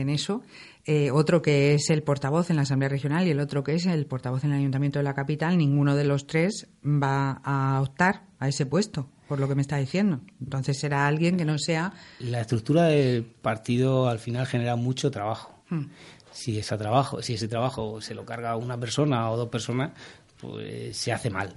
en 0.00 0.08
eso. 0.10 0.42
Eh, 0.86 1.10
otro 1.10 1.42
que 1.42 1.74
es 1.74 1.90
el 1.90 2.02
portavoz 2.02 2.50
en 2.50 2.56
la 2.56 2.62
Asamblea 2.62 2.88
Regional 2.88 3.26
y 3.26 3.30
el 3.30 3.40
otro 3.40 3.62
que 3.62 3.74
es 3.74 3.86
el 3.86 4.06
portavoz 4.06 4.44
en 4.44 4.52
el 4.52 4.60
Ayuntamiento 4.60 4.98
de 4.98 5.02
la 5.04 5.14
Capital, 5.14 5.58
ninguno 5.58 5.94
de 5.94 6.04
los 6.04 6.26
tres 6.26 6.68
va 6.84 7.40
a 7.44 7.80
optar 7.82 8.24
a 8.38 8.48
ese 8.48 8.66
puesto. 8.66 9.08
por 9.28 9.38
lo 9.38 9.46
que 9.46 9.54
me 9.54 9.62
está 9.62 9.76
diciendo. 9.76 10.20
Entonces 10.40 10.80
será 10.80 11.06
alguien 11.06 11.36
que 11.36 11.44
no 11.44 11.56
sea. 11.56 11.92
La 12.18 12.40
estructura 12.40 12.86
del 12.86 13.22
partido 13.22 14.08
al 14.08 14.18
final 14.18 14.44
genera 14.44 14.74
mucho 14.74 15.12
trabajo. 15.12 15.54
Hmm. 15.68 15.84
Si 16.32 16.58
ese 16.58 16.76
trabajo, 16.76 17.22
si 17.22 17.34
ese 17.34 17.46
trabajo 17.46 18.00
se 18.00 18.16
lo 18.16 18.24
carga 18.24 18.56
una 18.56 18.76
persona 18.76 19.30
o 19.30 19.36
dos 19.36 19.48
personas, 19.48 19.92
pues 20.40 20.96
se 20.96 21.12
hace 21.12 21.30
mal. 21.30 21.54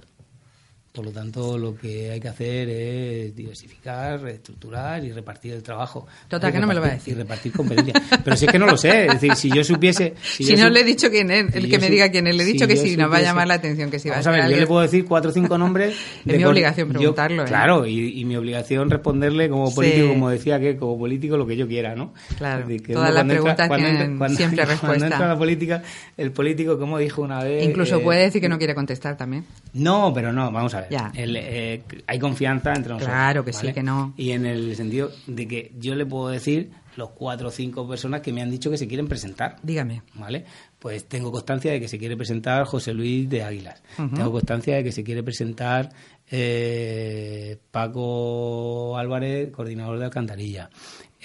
Por 0.94 1.04
lo 1.06 1.10
tanto, 1.10 1.58
lo 1.58 1.74
que 1.74 2.12
hay 2.12 2.20
que 2.20 2.28
hacer 2.28 2.68
es 2.70 3.34
diversificar, 3.34 4.20
reestructurar 4.20 5.04
y 5.04 5.10
repartir 5.10 5.52
el 5.54 5.60
trabajo. 5.60 6.06
Total, 6.28 6.52
que 6.52 6.60
no 6.60 6.68
me 6.68 6.74
lo 6.74 6.80
va 6.80 6.86
a 6.86 6.90
decir. 6.92 7.14
Y 7.14 7.16
repartir 7.16 7.50
competencia. 7.50 8.00
Pero 8.22 8.36
si 8.36 8.44
es 8.46 8.52
que 8.52 8.60
no 8.60 8.66
lo 8.66 8.76
sé. 8.76 9.06
Es 9.06 9.14
decir, 9.14 9.34
si 9.34 9.50
yo 9.50 9.64
supiese. 9.64 10.14
Si, 10.22 10.44
yo 10.44 10.56
no 10.56 10.68
sup- 10.68 10.70
le 10.70 10.80
he 10.82 10.84
dicho 10.84 11.10
quién 11.10 11.32
es, 11.32 11.52
el 11.52 11.64
si 11.64 11.68
que 11.68 11.78
me 11.80 11.90
diga 11.90 12.08
quién 12.10 12.28
es, 12.28 12.36
le 12.36 12.44
he 12.44 12.46
si 12.46 12.52
dicho 12.52 12.68
que 12.68 12.76
sí, 12.76 12.96
nos 12.96 13.10
va 13.10 13.16
a 13.16 13.22
llamar 13.22 13.48
la 13.48 13.54
atención, 13.54 13.90
que 13.90 13.98
sí 13.98 14.08
va 14.08 14.14
Vamos 14.20 14.26
a 14.28 14.30
a 14.30 14.32
ver, 14.34 14.50
yo 14.52 14.56
le 14.56 14.66
puedo 14.68 14.82
decir 14.82 15.04
cuatro 15.04 15.32
o 15.32 15.34
cinco 15.34 15.58
nombres. 15.58 15.96
Es 16.24 16.36
mi 16.36 16.44
obligación 16.44 16.86
yo- 16.92 16.98
preguntarlo, 17.00 17.42
¿eh? 17.42 17.46
Claro, 17.48 17.86
y, 17.86 18.20
y 18.20 18.24
mi 18.24 18.36
obligación 18.36 18.88
responderle 18.88 19.48
como 19.48 19.74
político, 19.74 20.04
Sí. 20.06 20.12
como 20.12 20.30
decía 20.30 20.60
que 20.60 20.76
como 20.76 20.96
político 20.96 21.36
lo 21.36 21.44
que 21.44 21.56
yo 21.56 21.66
quiera, 21.66 21.96
¿no? 21.96 22.14
Claro, 22.38 22.68
decir, 22.68 22.86
que 22.86 22.92
todas 22.92 23.08
las 23.12 23.16
cuando 23.24 23.34
preguntas 23.34 23.66
cuando 23.66 23.86
tienen 23.88 24.02
entra- 24.12 24.18
cuando- 24.18 24.36
siempre 24.36 24.56
Cuando 24.64 24.72
respuesta. 24.74 25.06
entra 25.06 25.26
la 25.26 25.38
política, 25.38 25.82
el 26.16 26.30
político, 26.30 26.78
como 26.78 26.98
dijo 26.98 27.20
una 27.20 27.42
vez. 27.42 27.64
Incluso 27.64 27.96
eh, 27.96 28.00
puede 28.00 28.20
decir 28.22 28.40
que 28.40 28.48
no 28.48 28.58
quiere 28.58 28.76
contestar 28.76 29.16
también. 29.16 29.44
no, 29.72 30.12
pero 30.14 30.32
no, 30.32 30.52
vamos 30.52 30.72
a 30.72 30.76
ver. 30.82 30.83
Ya. 30.90 31.12
El, 31.14 31.36
eh, 31.36 31.82
hay 32.06 32.18
confianza 32.18 32.72
entre 32.74 32.92
nosotros. 32.92 33.14
Claro 33.14 33.44
que 33.44 33.52
sí, 33.52 33.72
que 33.72 33.82
no. 33.82 34.14
Y 34.16 34.32
en 34.32 34.46
el 34.46 34.74
sentido 34.76 35.10
de 35.26 35.48
que 35.48 35.72
yo 35.78 35.94
le 35.94 36.06
puedo 36.06 36.28
decir 36.28 36.70
los 36.96 37.10
cuatro 37.10 37.48
o 37.48 37.50
cinco 37.50 37.88
personas 37.88 38.20
que 38.20 38.32
me 38.32 38.42
han 38.42 38.50
dicho 38.50 38.70
que 38.70 38.78
se 38.78 38.86
quieren 38.86 39.08
presentar. 39.08 39.56
Dígame. 39.62 40.02
¿Vale? 40.14 40.44
Pues 40.78 41.06
tengo 41.06 41.32
constancia 41.32 41.72
de 41.72 41.80
que 41.80 41.88
se 41.88 41.98
quiere 41.98 42.16
presentar 42.16 42.64
José 42.64 42.94
Luis 42.94 43.28
de 43.28 43.42
Águilas. 43.42 43.82
Tengo 43.96 44.30
constancia 44.30 44.76
de 44.76 44.84
que 44.84 44.92
se 44.92 45.02
quiere 45.02 45.22
presentar 45.22 45.90
eh, 46.30 47.58
Paco 47.70 48.96
Álvarez, 48.96 49.50
coordinador 49.50 49.98
de 49.98 50.04
Alcantarilla. 50.04 50.70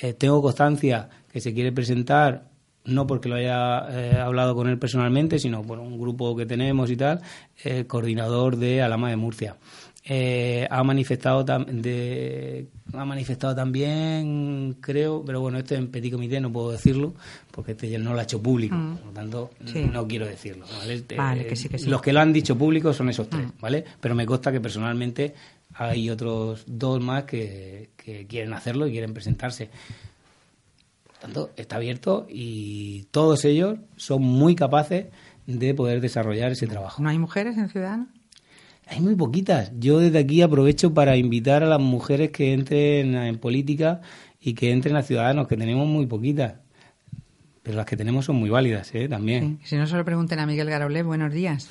Eh, 0.02 0.14
tengo 0.14 0.42
constancia 0.42 1.10
que 1.32 1.42
se 1.42 1.54
quiere 1.54 1.72
presentar, 1.72 2.50
no 2.90 3.08
porque 3.08 3.30
lo 3.30 3.36
haya 3.36 3.86
eh, 3.90 4.18
hablado 4.20 4.56
con 4.56 4.68
él 4.68 4.78
personalmente, 4.78 5.40
sino 5.40 5.62
por 5.64 5.80
un 5.80 6.00
grupo 6.00 6.36
que 6.36 6.46
tenemos 6.46 6.90
y 6.92 6.96
tal, 6.98 7.22
el 7.64 7.88
coordinador 7.88 8.58
de 8.58 8.82
Alama 8.82 9.10
de 9.10 9.16
Murcia. 9.16 9.56
Eh, 10.12 10.66
ha 10.72 10.82
manifestado 10.84 11.44
de, 11.44 12.68
ha 12.94 13.06
manifestado 13.06 13.54
también 13.54 14.78
creo 14.80 15.24
pero 15.26 15.42
bueno 15.42 15.60
este 15.60 15.76
en 15.76 15.92
petit 15.92 16.14
comité 16.14 16.40
no 16.40 16.52
puedo 16.52 16.72
decirlo 16.72 17.14
porque 17.52 17.74
este 17.74 17.90
ya 17.90 18.00
no 18.00 18.14
lo 18.14 18.20
ha 18.20 18.24
hecho 18.24 18.42
público 18.42 18.76
por 18.98 19.06
lo 19.08 19.12
tanto 19.12 19.52
Mm. 19.60 19.68
Sí. 19.68 19.90
no 19.92 20.08
quiero 20.08 20.26
decirlo 20.26 20.66
¿vale? 20.80 20.94
Este, 20.96 21.16
que 21.48 21.56
sí, 21.56 21.68
que 21.68 21.78
sí. 21.78 21.88
Mm. 21.88 21.90
los 21.90 22.02
que 22.02 22.14
lo 22.14 22.22
han 22.22 22.32
dicho 22.32 22.58
público 22.58 22.94
son 22.94 23.10
esos 23.10 23.30
tres 23.30 23.46
vale 23.60 23.84
pero 24.00 24.16
me 24.16 24.26
consta 24.26 24.52
que 24.54 24.62
personalmente 24.62 25.36
hay 25.74 26.10
otros 26.10 26.64
dos 26.66 27.02
más 27.02 27.26
que, 27.26 27.90
que 27.98 28.26
quieren 28.26 28.54
hacerlo 28.54 28.88
y 28.88 28.92
quieren 28.92 29.14
presentarse 29.14 29.70
tanto 31.20 31.52
está 31.58 31.76
abierto 31.78 32.26
y 32.30 33.04
todos 33.12 33.46
ellos 33.46 33.80
son 33.98 34.22
muy 34.22 34.56
capaces 34.56 35.08
de 35.46 35.74
poder 35.74 36.02
desarrollar 36.02 36.52
ese 36.52 36.68
trabajo 36.68 37.02
¿No 37.02 37.10
hay 37.10 37.18
mujeres 37.18 37.58
en 37.58 37.70
Ciudadanos? 37.70 38.08
hay 38.90 39.02
muy 39.02 39.16
poquitas. 39.16 39.72
Yo 39.80 40.00
desde 40.00 40.18
aquí 40.18 40.42
aprovecho 40.42 40.94
para 40.94 41.16
invitar 41.16 41.64
a 41.64 41.68
las 41.68 41.80
mujeres 41.80 42.32
que 42.32 42.54
entren 42.54 43.16
en 43.16 43.38
política 43.38 44.02
y 44.42 44.54
que 44.54 44.72
entren 44.72 44.96
a 44.96 45.04
Ciudadanos, 45.04 45.48
que 45.48 45.58
tenemos 45.58 45.88
muy 45.88 46.08
poquitas. 46.08 46.56
Pero 47.64 47.78
las 47.78 47.86
que 47.86 47.98
tenemos 47.98 48.26
son 48.26 48.38
muy 48.38 48.50
válidas, 48.50 48.94
¿eh? 48.96 49.08
También. 49.08 49.60
Sí. 49.62 49.70
Si 49.70 49.76
no, 49.76 49.86
solo 49.86 50.06
pregunten 50.06 50.40
a 50.40 50.46
Miguel 50.46 50.70
Garolet, 50.70 51.06
buenos 51.06 51.34
días. 51.34 51.68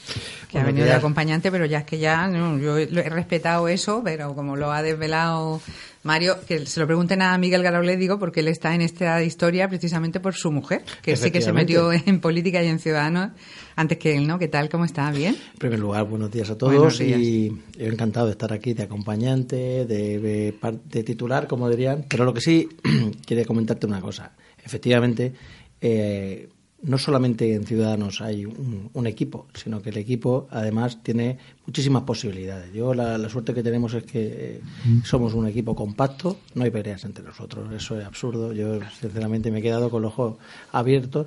Que 0.51 0.59
ha 0.59 0.65
venido 0.65 0.87
de 0.87 0.93
acompañante, 0.93 1.51
pero 1.51 1.65
ya 1.67 1.79
es 1.79 1.85
que 1.85 1.99
ya, 1.99 2.27
no, 2.29 2.59
yo 2.59 2.77
lo 2.91 3.01
he 3.01 3.09
respetado 3.09 3.69
eso, 3.69 4.03
pero 4.05 4.35
como 4.35 4.57
lo 4.57 4.71
ha 4.71 4.83
desvelado 4.83 5.61
Mario, 6.03 6.37
que 6.47 6.65
se 6.67 6.81
lo 6.81 6.87
pregunten 6.87 7.23
a 7.23 7.37
Miguel 7.39 7.63
Garolet, 7.63 7.99
digo, 7.99 8.19
porque 8.19 8.41
él 8.41 8.49
está 8.49 8.75
en 8.75 8.83
esta 8.83 9.23
historia 9.23 9.69
precisamente 9.69 10.21
por 10.21 10.35
su 10.35 10.53
mujer, 10.53 10.83
que 11.03 11.17
sí 11.17 11.31
que 11.31 11.41
se 11.41 11.53
metió 11.53 11.93
en 11.93 12.21
política 12.21 12.63
y 12.63 12.69
en 12.69 12.79
Ciudadanos 12.79 13.33
antes 13.77 13.99
que 13.99 14.17
él, 14.17 14.27
¿no? 14.27 14.39
¿Qué 14.39 14.49
tal? 14.49 14.69
¿Cómo 14.69 14.85
está? 14.85 15.11
¿Bien? 15.11 15.37
En 15.53 15.59
primer 15.59 15.79
lugar, 15.79 16.05
buenos 16.05 16.31
días 16.31 16.51
a 16.51 16.59
todos 16.59 16.99
días. 16.99 17.21
y 17.21 17.49
yo 17.79 17.87
encantado 17.87 18.27
de 18.27 18.33
estar 18.33 18.53
aquí 18.53 18.75
de 18.75 18.85
acompañante, 18.85 19.85
de, 19.87 20.55
de 20.85 21.03
titular, 21.05 21.47
como 21.47 21.69
dirían. 21.69 22.05
Pero 22.09 22.25
lo 22.25 22.35
que 22.35 22.41
sí 22.41 22.69
quería 23.27 23.45
comentarte 23.45 23.87
una 23.87 24.01
cosa. 24.01 24.33
Efectivamente, 24.65 25.33
eh, 25.81 26.49
no 26.83 26.97
solamente 26.97 27.55
en 27.55 27.67
Ciudadanos 27.67 28.21
hay 28.21 28.47
un, 28.47 29.07
equipo, 29.07 29.49
sino 29.53 29.83
que 29.83 29.91
el 29.91 29.97
equipo 29.97 30.47
además 30.51 31.03
tiene 31.03 31.39
muchísimas 31.67 32.05
posibilidades. 32.05 32.73
Yo 32.73 32.95
la, 32.95 33.19
la 33.19 33.29
suerte 33.29 33.53
que 33.53 33.63
tenemos 33.63 33.95
es 33.95 34.05
que 34.05 34.21
eh, 34.23 34.61
somos 35.05 35.35
un 35.35 35.49
equipo 35.49 35.75
compacto, 35.75 36.39
no 36.55 36.65
hay 36.65 36.71
peleas 36.71 37.05
entre 37.05 37.25
nosotros, 37.25 37.73
eso 37.73 37.99
es 37.99 38.07
absurdo. 38.07 38.53
Yo 38.53 38.79
sinceramente 39.01 39.51
me 39.51 39.59
he 39.59 39.63
quedado 39.63 39.91
con 39.91 40.03
los 40.03 40.13
ojos 40.13 40.37
abiertos. 40.71 41.27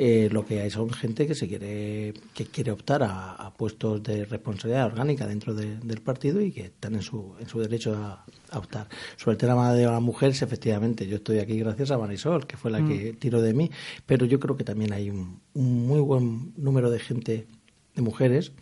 Eh, 0.00 0.28
lo 0.30 0.46
que 0.46 0.60
hay 0.60 0.70
son 0.70 0.90
gente 0.90 1.26
que 1.26 1.34
se 1.34 1.48
quiere 1.48 2.14
que 2.32 2.46
quiere 2.46 2.70
optar 2.70 3.02
a, 3.02 3.32
a 3.32 3.52
puestos 3.52 4.00
de 4.04 4.24
responsabilidad 4.26 4.86
orgánica 4.86 5.26
dentro 5.26 5.54
de- 5.54 5.76
del 5.78 6.00
partido 6.02 6.40
y 6.40 6.52
que 6.52 6.66
están 6.66 6.94
en 6.94 7.02
su 7.02 7.34
en 7.40 7.48
su 7.48 7.58
derecho 7.58 7.96
a, 7.96 8.24
a 8.50 8.58
optar 8.58 8.86
sobre 9.16 9.32
el 9.34 9.38
tema 9.38 9.74
de 9.74 9.86
las 9.86 10.00
mujeres 10.00 10.40
efectivamente 10.42 11.04
yo 11.08 11.16
estoy 11.16 11.40
aquí 11.40 11.58
gracias 11.58 11.90
a 11.90 11.98
Marisol 11.98 12.46
que 12.46 12.56
fue 12.56 12.70
la 12.70 12.78
que 12.86 13.12
tiró 13.14 13.42
de 13.42 13.52
mí 13.54 13.72
pero 14.06 14.24
yo 14.24 14.38
creo 14.38 14.56
que 14.56 14.62
también 14.62 14.92
hay 14.92 15.10
un, 15.10 15.40
un 15.54 15.86
muy 15.88 16.00
buen 16.00 16.52
número 16.56 16.90
de 16.90 17.00
gente 17.00 17.48
de 17.96 18.02
mujeres 18.02 18.52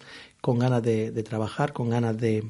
con 0.40 0.58
ganas 0.58 0.82
de, 0.82 1.10
de 1.10 1.22
trabajar 1.22 1.74
con 1.74 1.90
ganas 1.90 2.16
de 2.16 2.44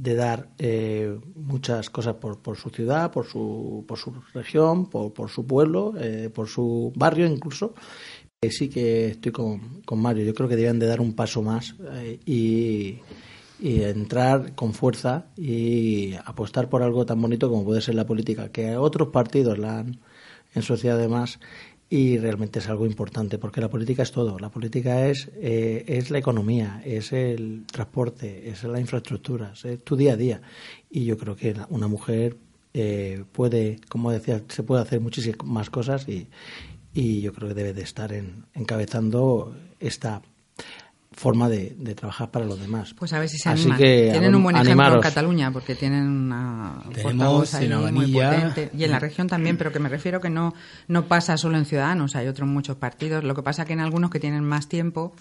de 0.00 0.14
dar 0.14 0.48
eh, 0.58 1.18
muchas 1.34 1.90
cosas 1.90 2.14
por, 2.14 2.38
por 2.38 2.56
su 2.56 2.70
ciudad, 2.70 3.10
por 3.10 3.26
su, 3.26 3.84
por 3.88 3.98
su 3.98 4.14
región, 4.32 4.88
por, 4.88 5.12
por 5.12 5.28
su 5.28 5.44
pueblo, 5.44 5.92
eh, 5.98 6.30
por 6.32 6.46
su 6.46 6.92
barrio 6.94 7.26
incluso. 7.26 7.74
Eh, 8.40 8.52
sí 8.52 8.68
que 8.68 9.08
estoy 9.08 9.32
con, 9.32 9.82
con 9.82 10.00
Mario. 10.00 10.24
Yo 10.24 10.32
creo 10.32 10.48
que 10.48 10.54
deben 10.54 10.78
de 10.78 10.86
dar 10.86 11.00
un 11.00 11.14
paso 11.14 11.42
más 11.42 11.74
eh, 11.92 12.20
y, 12.24 13.00
entrar 13.60 14.54
con 14.54 14.74
fuerza 14.74 15.26
y 15.36 16.14
apostar 16.24 16.68
por 16.68 16.84
algo 16.84 17.04
tan 17.04 17.20
bonito 17.20 17.50
como 17.50 17.64
puede 17.64 17.80
ser 17.80 17.96
la 17.96 18.06
política, 18.06 18.52
que 18.52 18.76
otros 18.76 19.08
partidos 19.08 19.58
la 19.58 19.80
han 19.80 19.98
ensuciado 20.54 21.00
además 21.00 21.40
y 21.90 22.18
realmente 22.18 22.60
es 22.60 22.68
algo 22.68 22.86
importante 22.86 23.38
porque 23.38 23.60
la 23.60 23.68
política 23.68 24.04
es 24.04 24.12
todo. 24.12 24.38
La 24.38 24.50
política 24.50 25.08
es, 25.08 25.28
eh, 25.34 25.84
es 25.88 26.12
la 26.12 26.18
economía, 26.18 26.80
es 26.84 27.12
el 27.12 27.64
transporte, 27.66 28.48
es 28.48 28.62
la 28.62 28.78
infraestructura, 28.78 29.52
es 29.64 29.82
tu 29.82 29.96
día 29.96 30.12
a 30.12 30.16
día. 30.16 30.40
Y 30.88 31.04
yo 31.04 31.18
creo 31.18 31.34
que 31.34 31.56
una 31.70 31.88
mujer 31.88 32.36
eh, 32.74 33.24
puede, 33.32 33.80
como 33.88 34.12
decía, 34.12 34.42
se 34.48 34.62
puede 34.62 34.82
hacer 34.82 35.00
muchísimas 35.00 35.68
cosas 35.68 36.08
y, 36.08 36.28
y 36.98 37.20
yo 37.20 37.32
creo 37.32 37.48
que 37.48 37.54
debe 37.54 37.72
de 37.72 37.82
estar 37.82 38.12
en, 38.12 38.46
encabezando 38.54 39.56
esta 39.78 40.20
forma 41.12 41.48
de, 41.48 41.76
de 41.78 41.94
trabajar 41.94 42.32
para 42.32 42.44
los 42.44 42.60
demás. 42.60 42.92
Pues 42.94 43.12
a 43.12 43.20
ver 43.20 43.28
si 43.28 43.38
se 43.38 43.48
Así 43.48 43.62
animan. 43.62 43.78
que 43.78 44.08
tienen 44.10 44.34
un 44.34 44.42
buen 44.42 44.56
ejemplo 44.56 44.94
en. 44.94 45.00
Cataluña, 45.00 45.52
porque 45.52 45.76
tienen 45.76 46.08
una 46.08 46.82
Tenemos 46.92 47.12
portavoz 47.12 47.54
ahí 47.54 47.66
en 47.72 47.94
muy 47.94 48.12
potente. 48.12 48.70
Y 48.76 48.82
en 48.82 48.90
la 48.90 48.98
región 48.98 49.28
también, 49.28 49.56
pero 49.56 49.70
que 49.70 49.78
me 49.78 49.88
refiero 49.88 50.20
que 50.20 50.28
no, 50.28 50.54
no 50.88 51.06
pasa 51.06 51.36
solo 51.36 51.56
en 51.56 51.66
Ciudadanos, 51.66 52.16
hay 52.16 52.26
otros 52.26 52.48
muchos 52.48 52.76
partidos. 52.76 53.22
Lo 53.22 53.36
que 53.36 53.44
pasa 53.44 53.64
que 53.64 53.74
en 53.74 53.80
algunos 53.80 54.10
que 54.10 54.18
tienen 54.18 54.42
más 54.42 54.68
tiempo, 54.68 55.14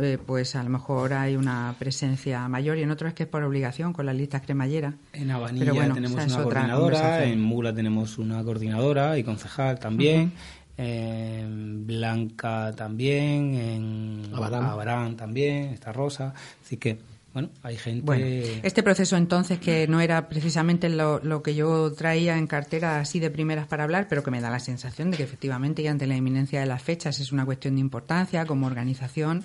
eh, 0.00 0.16
pues 0.24 0.56
a 0.56 0.62
lo 0.62 0.70
mejor 0.70 1.12
hay 1.12 1.36
una 1.36 1.74
presencia 1.78 2.48
mayor 2.48 2.78
y 2.78 2.82
en 2.82 2.90
otros 2.90 3.08
es 3.08 3.14
que 3.14 3.24
es 3.24 3.28
por 3.28 3.42
obligación 3.42 3.92
con 3.92 4.06
las 4.06 4.16
listas 4.16 4.40
cremalleras. 4.40 4.94
En 5.12 5.30
Avanilla 5.30 5.66
Pero 5.66 5.74
bueno, 5.74 5.94
tenemos 5.94 6.24
una 6.24 6.38
otra 6.38 6.42
coordinadora, 6.42 7.24
en 7.24 7.42
Mula 7.42 7.74
tenemos 7.74 8.16
una 8.16 8.42
coordinadora 8.42 9.18
y 9.18 9.24
concejal 9.24 9.78
también, 9.78 10.32
en 10.76 11.86
Blanca 11.86 12.72
también, 12.76 13.54
en 13.54 14.30
Abarán. 14.34 14.64
Abarán 14.64 15.16
también, 15.16 15.70
está 15.70 15.92
Rosa. 15.92 16.34
Así 16.64 16.76
que, 16.76 16.98
bueno, 17.32 17.50
hay 17.62 17.76
gente... 17.76 18.02
Bueno, 18.04 18.24
este 18.62 18.82
proceso 18.82 19.16
entonces 19.16 19.58
que 19.58 19.86
no 19.86 20.00
era 20.00 20.28
precisamente 20.28 20.88
lo, 20.88 21.18
lo 21.20 21.42
que 21.42 21.54
yo 21.54 21.92
traía 21.92 22.36
en 22.38 22.46
cartera 22.46 23.00
así 23.00 23.20
de 23.20 23.30
primeras 23.30 23.66
para 23.66 23.84
hablar, 23.84 24.06
pero 24.08 24.22
que 24.22 24.30
me 24.30 24.40
da 24.40 24.50
la 24.50 24.60
sensación 24.60 25.10
de 25.10 25.16
que 25.18 25.22
efectivamente 25.22 25.82
y 25.82 25.86
ante 25.86 26.06
la 26.06 26.16
inminencia 26.16 26.60
de 26.60 26.66
las 26.66 26.82
fechas 26.82 27.20
es 27.20 27.32
una 27.32 27.44
cuestión 27.44 27.74
de 27.74 27.80
importancia 27.80 28.46
como 28.46 28.66
organización 28.66 29.44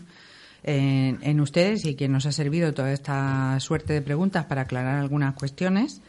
en, 0.64 1.20
en 1.22 1.40
ustedes 1.40 1.86
y 1.86 1.96
que 1.96 2.08
nos 2.08 2.26
ha 2.26 2.32
servido 2.32 2.74
toda 2.74 2.92
esta 2.92 3.60
suerte 3.60 3.94
de 3.94 4.02
preguntas 4.02 4.46
para 4.46 4.62
aclarar 4.62 5.00
algunas 5.00 5.34
cuestiones, 5.34 6.02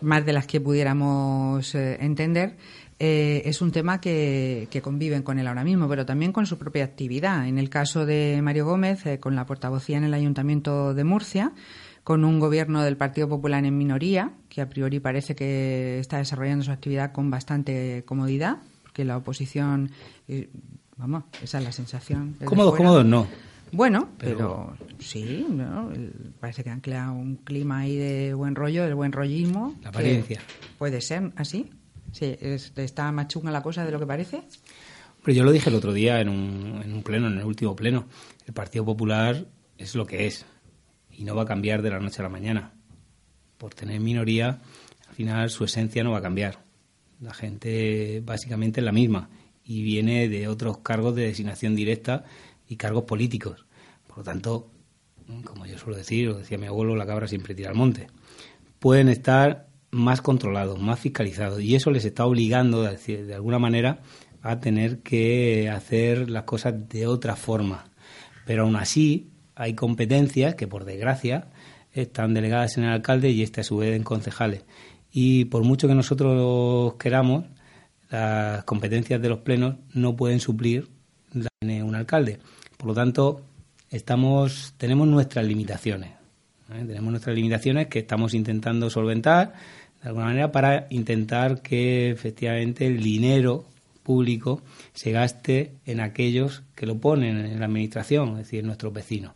más 0.00 0.26
de 0.26 0.32
las 0.32 0.46
que 0.46 0.60
pudiéramos 0.60 1.74
eh, 1.74 1.98
entender. 2.00 2.56
Eh, 2.98 3.42
es 3.44 3.60
un 3.60 3.72
tema 3.72 4.00
que, 4.00 4.68
que 4.70 4.80
conviven 4.80 5.22
con 5.22 5.38
él 5.38 5.46
ahora 5.46 5.64
mismo, 5.64 5.88
pero 5.88 6.06
también 6.06 6.32
con 6.32 6.46
su 6.46 6.58
propia 6.58 6.84
actividad. 6.84 7.48
En 7.48 7.58
el 7.58 7.68
caso 7.68 8.06
de 8.06 8.40
Mario 8.42 8.66
Gómez, 8.66 9.04
eh, 9.06 9.18
con 9.18 9.34
la 9.34 9.46
portavocía 9.46 9.96
en 9.96 10.04
el 10.04 10.14
Ayuntamiento 10.14 10.94
de 10.94 11.04
Murcia, 11.04 11.52
con 12.04 12.24
un 12.24 12.38
gobierno 12.38 12.82
del 12.82 12.96
Partido 12.96 13.28
Popular 13.28 13.64
en 13.64 13.76
minoría, 13.76 14.32
que 14.48 14.60
a 14.60 14.68
priori 14.68 15.00
parece 15.00 15.34
que 15.34 15.98
está 15.98 16.18
desarrollando 16.18 16.64
su 16.64 16.70
actividad 16.70 17.12
con 17.12 17.30
bastante 17.30 18.04
comodidad, 18.04 18.58
porque 18.82 19.04
la 19.04 19.16
oposición, 19.16 19.90
eh, 20.28 20.50
vamos, 20.96 21.24
esa 21.42 21.58
es 21.58 21.64
la 21.64 21.72
sensación. 21.72 22.36
Cómodos, 22.44 22.76
cómodos 22.76 23.04
no. 23.04 23.26
Bueno, 23.72 24.10
pero, 24.18 24.76
sí, 25.00 25.44
¿no? 25.50 25.90
parece 26.38 26.62
que 26.62 26.70
han 26.70 26.80
creado 26.80 27.14
un 27.14 27.36
clima 27.36 27.78
ahí 27.78 27.96
de 27.96 28.32
buen 28.34 28.54
rollo, 28.54 28.84
del 28.84 28.94
buen 28.94 29.10
rollismo. 29.10 29.74
La 29.82 29.88
apariencia. 29.88 30.40
Puede 30.78 31.00
ser 31.00 31.32
así. 31.34 31.70
Sí, 32.14 32.36
está 32.40 33.10
más 33.10 33.26
chunga 33.26 33.50
la 33.50 33.60
cosa 33.60 33.84
de 33.84 33.90
lo 33.90 33.98
que 33.98 34.06
parece. 34.06 34.42
Pero 35.24 35.36
yo 35.36 35.42
lo 35.42 35.50
dije 35.50 35.68
el 35.68 35.74
otro 35.74 35.92
día 35.92 36.20
en 36.20 36.28
un, 36.28 36.80
en 36.84 36.92
un 36.92 37.02
pleno, 37.02 37.26
en 37.26 37.38
el 37.38 37.44
último 37.44 37.74
pleno. 37.74 38.06
El 38.46 38.54
Partido 38.54 38.84
Popular 38.84 39.44
es 39.78 39.96
lo 39.96 40.06
que 40.06 40.26
es 40.26 40.46
y 41.10 41.24
no 41.24 41.34
va 41.34 41.42
a 41.42 41.46
cambiar 41.46 41.82
de 41.82 41.90
la 41.90 41.98
noche 41.98 42.20
a 42.20 42.22
la 42.22 42.28
mañana. 42.28 42.72
Por 43.58 43.74
tener 43.74 44.00
minoría, 44.00 44.60
al 45.08 45.14
final 45.14 45.50
su 45.50 45.64
esencia 45.64 46.04
no 46.04 46.12
va 46.12 46.18
a 46.18 46.22
cambiar. 46.22 46.60
La 47.20 47.34
gente 47.34 48.22
básicamente 48.24 48.80
es 48.80 48.84
la 48.84 48.92
misma 48.92 49.28
y 49.64 49.82
viene 49.82 50.28
de 50.28 50.46
otros 50.46 50.78
cargos 50.78 51.16
de 51.16 51.26
designación 51.26 51.74
directa 51.74 52.24
y 52.68 52.76
cargos 52.76 53.04
políticos. 53.04 53.66
Por 54.06 54.18
lo 54.18 54.22
tanto, 54.22 54.70
como 55.44 55.66
yo 55.66 55.78
suelo 55.78 55.96
decir, 55.96 56.28
o 56.28 56.38
decía 56.38 56.58
mi 56.58 56.66
abuelo, 56.66 56.94
la 56.94 57.06
cabra 57.06 57.26
siempre 57.26 57.56
tira 57.56 57.70
al 57.70 57.76
monte. 57.76 58.06
Pueden 58.78 59.08
estar 59.08 59.73
más 59.94 60.20
controlados, 60.20 60.80
más 60.80 60.98
fiscalizados 60.98 61.60
y 61.60 61.76
eso 61.76 61.90
les 61.90 62.04
está 62.04 62.26
obligando, 62.26 62.82
de 62.82 63.34
alguna 63.34 63.60
manera, 63.60 64.00
a 64.42 64.58
tener 64.58 64.98
que 65.00 65.70
hacer 65.70 66.28
las 66.28 66.42
cosas 66.42 66.88
de 66.88 67.06
otra 67.06 67.36
forma. 67.36 67.90
Pero 68.44 68.64
aún 68.64 68.76
así, 68.76 69.30
hay 69.54 69.74
competencias 69.74 70.56
que, 70.56 70.66
por 70.66 70.84
desgracia, 70.84 71.46
están 71.92 72.34
delegadas 72.34 72.76
en 72.76 72.84
el 72.84 72.90
alcalde 72.90 73.30
y 73.30 73.42
este 73.42 73.60
a 73.60 73.64
su 73.64 73.76
vez 73.78 73.94
en 73.94 74.02
concejales. 74.02 74.64
Y 75.12 75.44
por 75.46 75.62
mucho 75.62 75.86
que 75.86 75.94
nosotros 75.94 76.94
queramos, 76.94 77.44
las 78.10 78.64
competencias 78.64 79.22
de 79.22 79.28
los 79.28 79.38
plenos 79.38 79.76
no 79.92 80.16
pueden 80.16 80.40
suplir 80.40 80.88
la 81.32 81.48
de 81.60 81.82
un 81.84 81.94
alcalde. 81.94 82.40
Por 82.76 82.88
lo 82.88 82.94
tanto, 82.94 83.42
estamos, 83.90 84.74
tenemos 84.76 85.06
nuestras 85.06 85.46
limitaciones. 85.46 86.10
¿eh? 86.72 86.84
Tenemos 86.86 87.10
nuestras 87.12 87.36
limitaciones 87.36 87.86
que 87.86 88.00
estamos 88.00 88.34
intentando 88.34 88.90
solventar 88.90 89.54
de 90.04 90.10
alguna 90.10 90.26
manera 90.26 90.52
para 90.52 90.86
intentar 90.90 91.62
que 91.62 92.10
efectivamente 92.10 92.86
el 92.86 93.02
dinero 93.02 93.64
público 94.02 94.62
se 94.92 95.10
gaste 95.10 95.72
en 95.86 96.00
aquellos 96.00 96.62
que 96.76 96.84
lo 96.86 96.98
ponen 96.98 97.38
en 97.38 97.58
la 97.58 97.66
administración, 97.66 98.32
es 98.32 98.44
decir, 98.44 98.64
nuestros 98.64 98.92
vecinos 98.92 99.32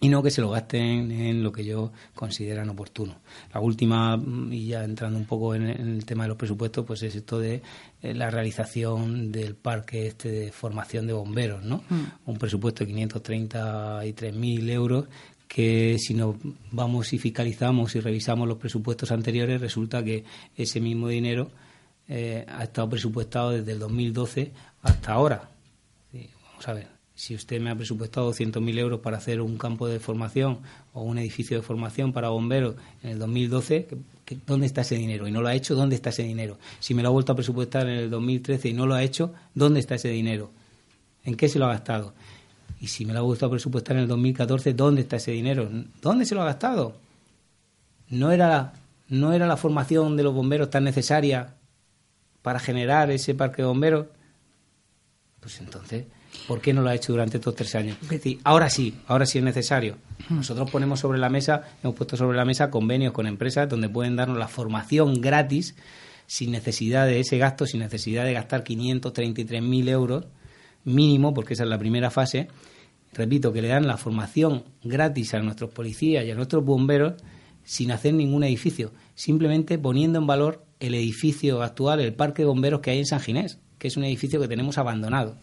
y 0.00 0.08
no 0.08 0.22
que 0.22 0.30
se 0.30 0.40
lo 0.40 0.50
gasten 0.50 1.10
en 1.10 1.42
lo 1.42 1.50
que 1.52 1.64
yo 1.64 1.92
consideran 2.14 2.68
oportuno. 2.68 3.16
La 3.54 3.60
última, 3.60 4.16
mm, 4.16 4.52
y 4.52 4.66
ya 4.66 4.84
entrando 4.84 5.18
un 5.18 5.24
poco 5.24 5.54
en 5.54 5.64
el 5.64 6.04
tema 6.04 6.24
de 6.24 6.28
los 6.28 6.36
presupuestos, 6.36 6.84
pues 6.84 7.02
es 7.02 7.14
esto 7.14 7.38
de 7.38 7.62
eh, 8.02 8.14
la 8.14 8.30
realización 8.30 9.32
del 9.32 9.54
parque 9.54 10.06
este 10.06 10.30
de 10.30 10.52
formación 10.52 11.06
de 11.06 11.14
bomberos, 11.14 11.64
¿no? 11.64 11.82
Mm. 11.88 12.04
Un 12.26 12.38
presupuesto 12.38 12.84
de 12.84 12.92
533.000 12.92 14.70
euros 14.70 15.06
que 15.56 15.96
si 15.98 16.12
nos 16.12 16.36
vamos 16.70 17.14
y 17.14 17.18
fiscalizamos 17.18 17.96
y 17.96 18.00
revisamos 18.00 18.46
los 18.46 18.58
presupuestos 18.58 19.10
anteriores, 19.10 19.58
resulta 19.58 20.04
que 20.04 20.22
ese 20.54 20.82
mismo 20.82 21.08
dinero 21.08 21.50
eh, 22.08 22.44
ha 22.46 22.64
estado 22.64 22.90
presupuestado 22.90 23.52
desde 23.52 23.72
el 23.72 23.78
2012 23.78 24.52
hasta 24.82 25.12
ahora. 25.14 25.48
vamos 26.12 26.68
a 26.68 26.74
ver, 26.74 26.88
si 27.14 27.34
usted 27.34 27.58
me 27.58 27.70
ha 27.70 27.74
presupuestado 27.74 28.30
200.000 28.32 28.78
euros 28.78 29.00
para 29.00 29.16
hacer 29.16 29.40
un 29.40 29.56
campo 29.56 29.88
de 29.88 29.98
formación 29.98 30.58
o 30.92 31.00
un 31.00 31.16
edificio 31.16 31.56
de 31.56 31.62
formación 31.62 32.12
para 32.12 32.28
bomberos 32.28 32.74
en 33.02 33.12
el 33.12 33.18
2012, 33.18 33.88
¿dónde 34.46 34.66
está 34.66 34.82
ese 34.82 34.96
dinero? 34.96 35.26
Y 35.26 35.30
no 35.30 35.40
lo 35.40 35.48
ha 35.48 35.54
hecho, 35.54 35.74
¿dónde 35.74 35.96
está 35.96 36.10
ese 36.10 36.24
dinero? 36.24 36.58
Si 36.80 36.92
me 36.92 37.02
lo 37.02 37.08
ha 37.08 37.12
vuelto 37.12 37.32
a 37.32 37.34
presupuestar 37.34 37.88
en 37.88 37.96
el 37.96 38.10
2013 38.10 38.68
y 38.68 38.72
no 38.74 38.84
lo 38.84 38.94
ha 38.94 39.02
hecho, 39.02 39.32
¿dónde 39.54 39.80
está 39.80 39.94
ese 39.94 40.10
dinero? 40.10 40.50
¿En 41.24 41.34
qué 41.34 41.48
se 41.48 41.58
lo 41.58 41.64
ha 41.64 41.68
gastado? 41.68 42.12
Y 42.80 42.88
si 42.88 43.04
me 43.06 43.14
lo 43.14 43.30
ha 43.30 43.46
a 43.46 43.50
presupuestar 43.50 43.96
en 43.96 44.02
el 44.02 44.08
2014, 44.08 44.74
¿dónde 44.74 45.02
está 45.02 45.16
ese 45.16 45.32
dinero? 45.32 45.68
¿Dónde 46.02 46.26
se 46.26 46.34
lo 46.34 46.42
ha 46.42 46.46
gastado? 46.46 46.94
¿No 48.08 48.30
era, 48.30 48.74
no 49.08 49.32
era 49.32 49.46
la 49.46 49.56
formación 49.56 50.16
de 50.16 50.22
los 50.22 50.34
bomberos 50.34 50.70
tan 50.70 50.84
necesaria 50.84 51.54
para 52.42 52.60
generar 52.60 53.10
ese 53.10 53.34
parque 53.34 53.62
de 53.62 53.68
bomberos? 53.68 54.06
Pues 55.40 55.60
entonces 55.60 56.04
¿Por 56.46 56.60
qué 56.60 56.72
no 56.72 56.82
lo 56.82 56.90
ha 56.90 56.94
hecho 56.94 57.12
durante 57.12 57.38
estos 57.38 57.54
tres 57.54 57.74
años? 57.74 57.96
Es 58.02 58.08
decir, 58.08 58.38
ahora 58.44 58.70
sí, 58.70 58.94
ahora 59.08 59.26
sí 59.26 59.38
es 59.38 59.44
necesario. 59.44 59.96
Nosotros 60.28 60.70
ponemos 60.70 61.00
sobre 61.00 61.18
la 61.18 61.28
mesa, 61.28 61.62
hemos 61.82 61.96
puesto 61.96 62.16
sobre 62.16 62.36
la 62.36 62.44
mesa 62.44 62.70
convenios 62.70 63.12
con 63.12 63.26
empresas 63.26 63.68
donde 63.68 63.88
pueden 63.88 64.16
darnos 64.16 64.38
la 64.38 64.48
formación 64.48 65.20
gratis 65.20 65.74
sin 66.26 66.52
necesidad 66.52 67.06
de 67.06 67.20
ese 67.20 67.38
gasto, 67.38 67.66
sin 67.66 67.80
necesidad 67.80 68.24
de 68.24 68.32
gastar 68.32 68.64
533.000 68.64 69.88
euros 69.88 70.24
mínimo, 70.86 71.34
porque 71.34 71.52
esa 71.52 71.64
es 71.64 71.68
la 71.68 71.78
primera 71.78 72.10
fase. 72.10 72.48
Repito, 73.12 73.52
que 73.52 73.60
le 73.60 73.68
dan 73.68 73.86
la 73.86 73.98
formación 73.98 74.64
gratis 74.82 75.34
a 75.34 75.40
nuestros 75.40 75.70
policías 75.70 76.24
y 76.24 76.30
a 76.30 76.34
nuestros 76.34 76.64
bomberos 76.64 77.14
sin 77.64 77.90
hacer 77.90 78.14
ningún 78.14 78.44
edificio, 78.44 78.92
simplemente 79.14 79.78
poniendo 79.78 80.18
en 80.18 80.26
valor 80.26 80.64
el 80.80 80.94
edificio 80.94 81.62
actual, 81.62 82.00
el 82.00 82.14
parque 82.14 82.42
de 82.42 82.48
bomberos 82.48 82.80
que 82.80 82.92
hay 82.92 82.98
en 83.00 83.06
San 83.06 83.20
Ginés, 83.20 83.58
que 83.78 83.88
es 83.88 83.96
un 83.96 84.04
edificio 84.04 84.40
que 84.40 84.48
tenemos 84.48 84.78
abandonado. 84.78 85.36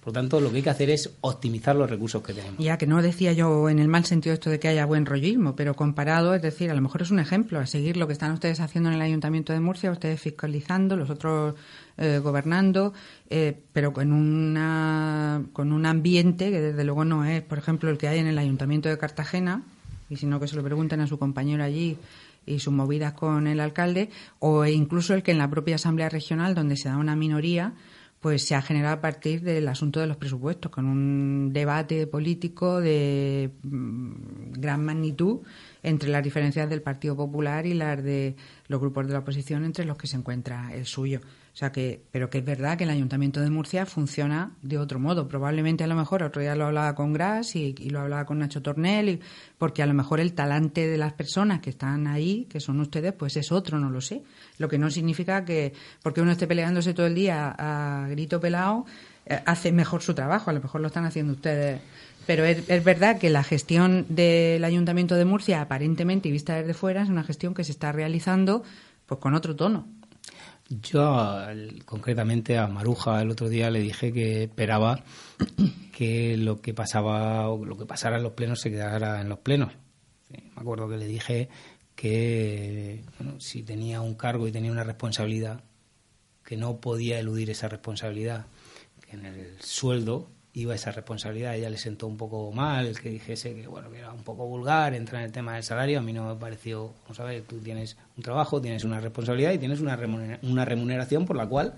Por 0.00 0.08
lo 0.08 0.12
tanto, 0.12 0.40
lo 0.40 0.50
que 0.50 0.56
hay 0.56 0.62
que 0.62 0.70
hacer 0.70 0.90
es 0.90 1.10
optimizar 1.20 1.76
los 1.76 1.88
recursos 1.88 2.22
que 2.22 2.32
tenemos. 2.32 2.58
Ya 2.58 2.78
que 2.78 2.86
no 2.86 3.02
decía 3.02 3.32
yo 3.32 3.68
en 3.68 3.78
el 3.78 3.88
mal 3.88 4.04
sentido 4.04 4.34
esto 4.34 4.50
de 4.50 4.58
que 4.58 4.68
haya 4.68 4.86
buen 4.86 5.06
rollismo, 5.06 5.56
pero 5.56 5.74
comparado, 5.74 6.34
es 6.34 6.42
decir, 6.42 6.70
a 6.70 6.74
lo 6.74 6.80
mejor 6.80 7.02
es 7.02 7.10
un 7.10 7.18
ejemplo 7.18 7.58
a 7.58 7.66
seguir 7.66 7.96
lo 7.96 8.06
que 8.06 8.12
están 8.12 8.32
ustedes 8.32 8.60
haciendo 8.60 8.88
en 8.88 8.96
el 8.96 9.02
Ayuntamiento 9.02 9.52
de 9.52 9.60
Murcia, 9.60 9.90
ustedes 9.90 10.20
fiscalizando, 10.20 10.96
los 10.96 11.10
otros 11.10 11.54
eh, 11.98 12.18
gobernando, 12.22 12.94
eh, 13.28 13.58
pero 13.72 13.92
con, 13.92 14.12
una, 14.12 15.42
con 15.52 15.72
un 15.72 15.84
ambiente 15.84 16.50
que 16.50 16.60
desde 16.60 16.84
luego 16.84 17.04
no 17.04 17.24
es, 17.24 17.42
por 17.42 17.58
ejemplo, 17.58 17.90
el 17.90 17.98
que 17.98 18.08
hay 18.08 18.18
en 18.18 18.26
el 18.26 18.38
Ayuntamiento 18.38 18.88
de 18.88 18.96
Cartagena, 18.98 19.62
y 20.08 20.16
si 20.16 20.26
no 20.26 20.40
que 20.40 20.48
se 20.48 20.56
lo 20.56 20.62
pregunten 20.62 21.00
a 21.00 21.06
su 21.06 21.18
compañero 21.18 21.62
allí 21.62 21.96
y 22.46 22.58
sus 22.58 22.72
movidas 22.72 23.12
con 23.12 23.46
el 23.46 23.60
alcalde, 23.60 24.10
o 24.38 24.64
incluso 24.64 25.14
el 25.14 25.22
que 25.22 25.30
en 25.30 25.38
la 25.38 25.50
propia 25.50 25.76
Asamblea 25.76 26.08
Regional, 26.08 26.54
donde 26.54 26.76
se 26.76 26.88
da 26.88 26.96
una 26.96 27.14
minoría, 27.14 27.74
pues 28.20 28.44
se 28.44 28.54
ha 28.54 28.60
generado 28.60 28.96
a 28.96 29.00
partir 29.00 29.40
del 29.40 29.66
asunto 29.66 29.98
de 29.98 30.06
los 30.06 30.18
presupuestos, 30.18 30.70
con 30.70 30.86
un 30.86 31.52
debate 31.54 32.06
político 32.06 32.80
de 32.80 33.50
mm, 33.62 34.52
gran 34.52 34.84
magnitud 34.84 35.40
entre 35.82 36.10
las 36.10 36.22
diferencias 36.22 36.68
del 36.68 36.82
Partido 36.82 37.16
Popular 37.16 37.64
y 37.64 37.72
las 37.72 38.02
de 38.02 38.36
los 38.68 38.78
grupos 38.78 39.06
de 39.06 39.14
la 39.14 39.20
oposición, 39.20 39.64
entre 39.64 39.86
los 39.86 39.96
que 39.96 40.06
se 40.06 40.16
encuentra 40.16 40.74
el 40.74 40.84
suyo. 40.84 41.20
O 41.52 41.56
sea 41.56 41.72
que, 41.72 42.00
pero 42.12 42.30
que 42.30 42.38
es 42.38 42.44
verdad 42.44 42.78
que 42.78 42.84
el 42.84 42.90
Ayuntamiento 42.90 43.40
de 43.40 43.50
Murcia 43.50 43.84
funciona 43.84 44.52
de 44.62 44.78
otro 44.78 45.00
modo. 45.00 45.26
Probablemente 45.26 45.82
a 45.82 45.88
lo 45.88 45.96
mejor, 45.96 46.22
otro 46.22 46.40
día 46.40 46.54
lo 46.54 46.66
hablaba 46.66 46.94
con 46.94 47.12
Gras 47.12 47.56
y, 47.56 47.72
lo 47.90 48.00
hablaba 48.00 48.24
con 48.24 48.38
Nacho 48.38 48.62
Tornel, 48.62 49.08
y, 49.08 49.20
porque 49.58 49.82
a 49.82 49.86
lo 49.86 49.94
mejor 49.94 50.20
el 50.20 50.32
talante 50.32 50.86
de 50.86 50.96
las 50.96 51.12
personas 51.12 51.60
que 51.60 51.70
están 51.70 52.06
ahí, 52.06 52.46
que 52.48 52.60
son 52.60 52.78
ustedes, 52.80 53.12
pues 53.12 53.36
es 53.36 53.50
otro, 53.50 53.80
no 53.80 53.90
lo 53.90 54.00
sé. 54.00 54.22
Lo 54.58 54.68
que 54.68 54.78
no 54.78 54.90
significa 54.90 55.44
que 55.44 55.72
porque 56.02 56.20
uno 56.20 56.30
esté 56.30 56.46
peleándose 56.46 56.94
todo 56.94 57.06
el 57.06 57.14
día 57.16 57.54
a 57.58 58.08
grito 58.08 58.40
pelado, 58.40 58.86
eh, 59.26 59.40
hace 59.44 59.72
mejor 59.72 60.02
su 60.02 60.14
trabajo. 60.14 60.50
A 60.50 60.52
lo 60.52 60.60
mejor 60.60 60.80
lo 60.80 60.86
están 60.86 61.04
haciendo 61.04 61.32
ustedes. 61.32 61.80
Pero 62.26 62.44
es, 62.44 62.68
es, 62.68 62.84
verdad 62.84 63.18
que 63.18 63.28
la 63.28 63.42
gestión 63.42 64.06
del 64.08 64.62
Ayuntamiento 64.62 65.16
de 65.16 65.24
Murcia, 65.24 65.60
aparentemente 65.60 66.28
y 66.28 66.32
vista 66.32 66.54
desde 66.54 66.74
fuera, 66.74 67.02
es 67.02 67.08
una 67.08 67.24
gestión 67.24 67.54
que 67.54 67.64
se 67.64 67.72
está 67.72 67.90
realizando 67.90 68.62
pues 69.06 69.20
con 69.20 69.34
otro 69.34 69.56
tono. 69.56 69.88
Yo, 70.72 71.36
concretamente 71.84 72.56
a 72.56 72.68
Maruja, 72.68 73.20
el 73.20 73.30
otro 73.32 73.48
día 73.48 73.70
le 73.70 73.80
dije 73.80 74.12
que 74.12 74.44
esperaba 74.44 75.02
que 75.92 76.36
lo 76.36 76.60
que 76.60 76.72
pasaba 76.72 77.48
lo 77.48 77.76
que 77.76 77.86
pasara 77.86 78.18
en 78.18 78.22
los 78.22 78.34
plenos 78.34 78.60
se 78.60 78.70
quedara 78.70 79.20
en 79.20 79.28
los 79.28 79.40
plenos. 79.40 79.72
me 80.30 80.52
acuerdo 80.54 80.88
que 80.88 80.96
le 80.96 81.06
dije 81.06 81.48
que 81.96 83.02
si 83.40 83.64
tenía 83.64 84.00
un 84.00 84.14
cargo 84.14 84.46
y 84.46 84.52
tenía 84.52 84.70
una 84.70 84.84
responsabilidad, 84.84 85.64
que 86.44 86.56
no 86.56 86.80
podía 86.80 87.18
eludir 87.18 87.50
esa 87.50 87.68
responsabilidad, 87.68 88.46
que 89.00 89.16
en 89.16 89.26
el 89.26 89.60
sueldo 89.60 90.30
iba 90.54 90.74
esa 90.74 90.90
responsabilidad. 90.90 91.54
ella 91.54 91.70
le 91.70 91.78
sentó 91.78 92.06
un 92.06 92.16
poco 92.16 92.50
mal 92.52 92.98
que 92.98 93.10
dijese 93.10 93.54
que 93.54 93.66
bueno 93.68 93.90
que 93.90 93.98
era 93.98 94.12
un 94.12 94.22
poco 94.22 94.46
vulgar 94.46 94.94
entrar 94.94 95.22
en 95.22 95.26
el 95.26 95.32
tema 95.32 95.54
del 95.54 95.62
salario. 95.62 95.98
A 95.98 96.02
mí 96.02 96.12
no 96.12 96.26
me 96.26 96.40
pareció, 96.40 96.92
vamos 97.04 97.20
a 97.20 97.24
ver, 97.24 97.42
tú 97.42 97.58
tienes 97.58 97.96
un 98.16 98.22
trabajo, 98.22 98.60
tienes 98.60 98.84
una 98.84 99.00
responsabilidad 99.00 99.52
y 99.52 99.58
tienes 99.58 99.80
una 99.80 99.98
una 100.42 100.64
remuneración 100.64 101.26
por 101.26 101.36
la 101.36 101.46
cual, 101.46 101.74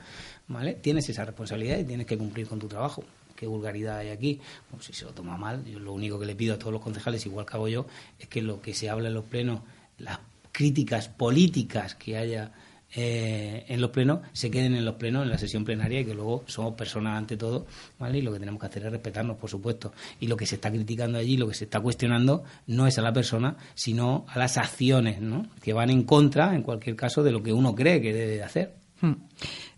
¿vale? 0.49 0.75
Tienes 0.75 1.09
esa 1.09 1.25
responsabilidad 1.25 1.79
y 1.79 1.85
tienes 1.85 2.07
que 2.07 2.17
cumplir 2.17 2.47
con 2.47 2.59
tu 2.59 2.69
trabajo. 2.69 3.05
¿Qué 3.37 3.47
vulgaridad 3.47 3.99
hay 3.99 4.11
aquí? 4.11 4.41
Bueno, 4.71 4.83
si 4.83 4.93
se 4.93 5.05
lo 5.05 5.13
toma 5.13 5.37
mal, 5.37 5.65
yo 5.65 5.81
lo 5.81 5.93
único 5.93 6.19
que 6.19 6.27
le 6.27 6.37
pido 6.37 6.55
a 6.55 6.59
todos 6.59 6.73
los 6.73 6.81
concejales, 6.81 7.27
igual 7.27 7.45
que 7.45 7.57
hago 7.57 7.69
yo, 7.69 7.87
es 8.19 8.29
que 8.29 8.41
lo 8.41 8.63
que 8.63 8.73
se 8.73 8.89
habla 8.89 9.09
en 9.09 9.15
los 9.15 9.25
plenos, 9.25 9.63
las 9.99 10.21
críticas 10.53 11.09
políticas 11.09 11.95
que 11.97 12.17
haya 12.17 12.53
eh, 12.95 13.65
en 13.69 13.81
los 13.81 13.91
plenos 13.91 14.21
se 14.33 14.51
queden 14.51 14.75
en 14.75 14.85
los 14.85 14.97
plenos, 14.97 15.23
en 15.23 15.31
la 15.31 15.39
sesión 15.39 15.65
plenaria 15.65 16.01
y 16.01 16.05
que 16.05 16.15
luego 16.15 16.45
somos 16.47 16.75
personas 16.75 17.17
ante 17.17 17.37
todo, 17.37 17.67
¿vale? 17.99 18.19
Y 18.19 18.23
lo 18.23 18.33
que 18.33 18.39
tenemos 18.39 18.61
que 18.61 18.67
hacer 18.67 18.85
es 18.85 18.93
respetarnos, 18.93 19.37
por 19.39 19.49
supuesto. 19.49 19.93
Y 20.21 20.27
lo 20.27 20.37
que 20.37 20.47
se 20.47 20.57
está 20.57 20.71
criticando 20.71 21.19
allí, 21.19 21.37
lo 21.37 21.49
que 21.49 21.55
se 21.55 21.65
está 21.65 21.81
cuestionando, 21.81 22.45
no 22.67 22.87
es 22.87 22.99
a 22.99 23.03
la 23.03 23.13
persona, 23.13 23.57
sino 23.75 24.27
a 24.29 24.39
las 24.39 24.59
acciones, 24.59 25.21
¿no? 25.21 25.47
Que 25.63 25.73
van 25.73 25.91
en 25.91 26.03
contra, 26.03 26.55
en 26.55 26.63
cualquier 26.63 26.97
caso, 26.97 27.23
de 27.23 27.33
lo 27.33 27.43
que 27.43 27.53
uno 27.53 27.75
cree 27.75 28.01
que 28.03 28.13
debe 28.13 28.37
de 28.37 28.43
hacer. 28.43 28.75
Hmm. 29.01 29.15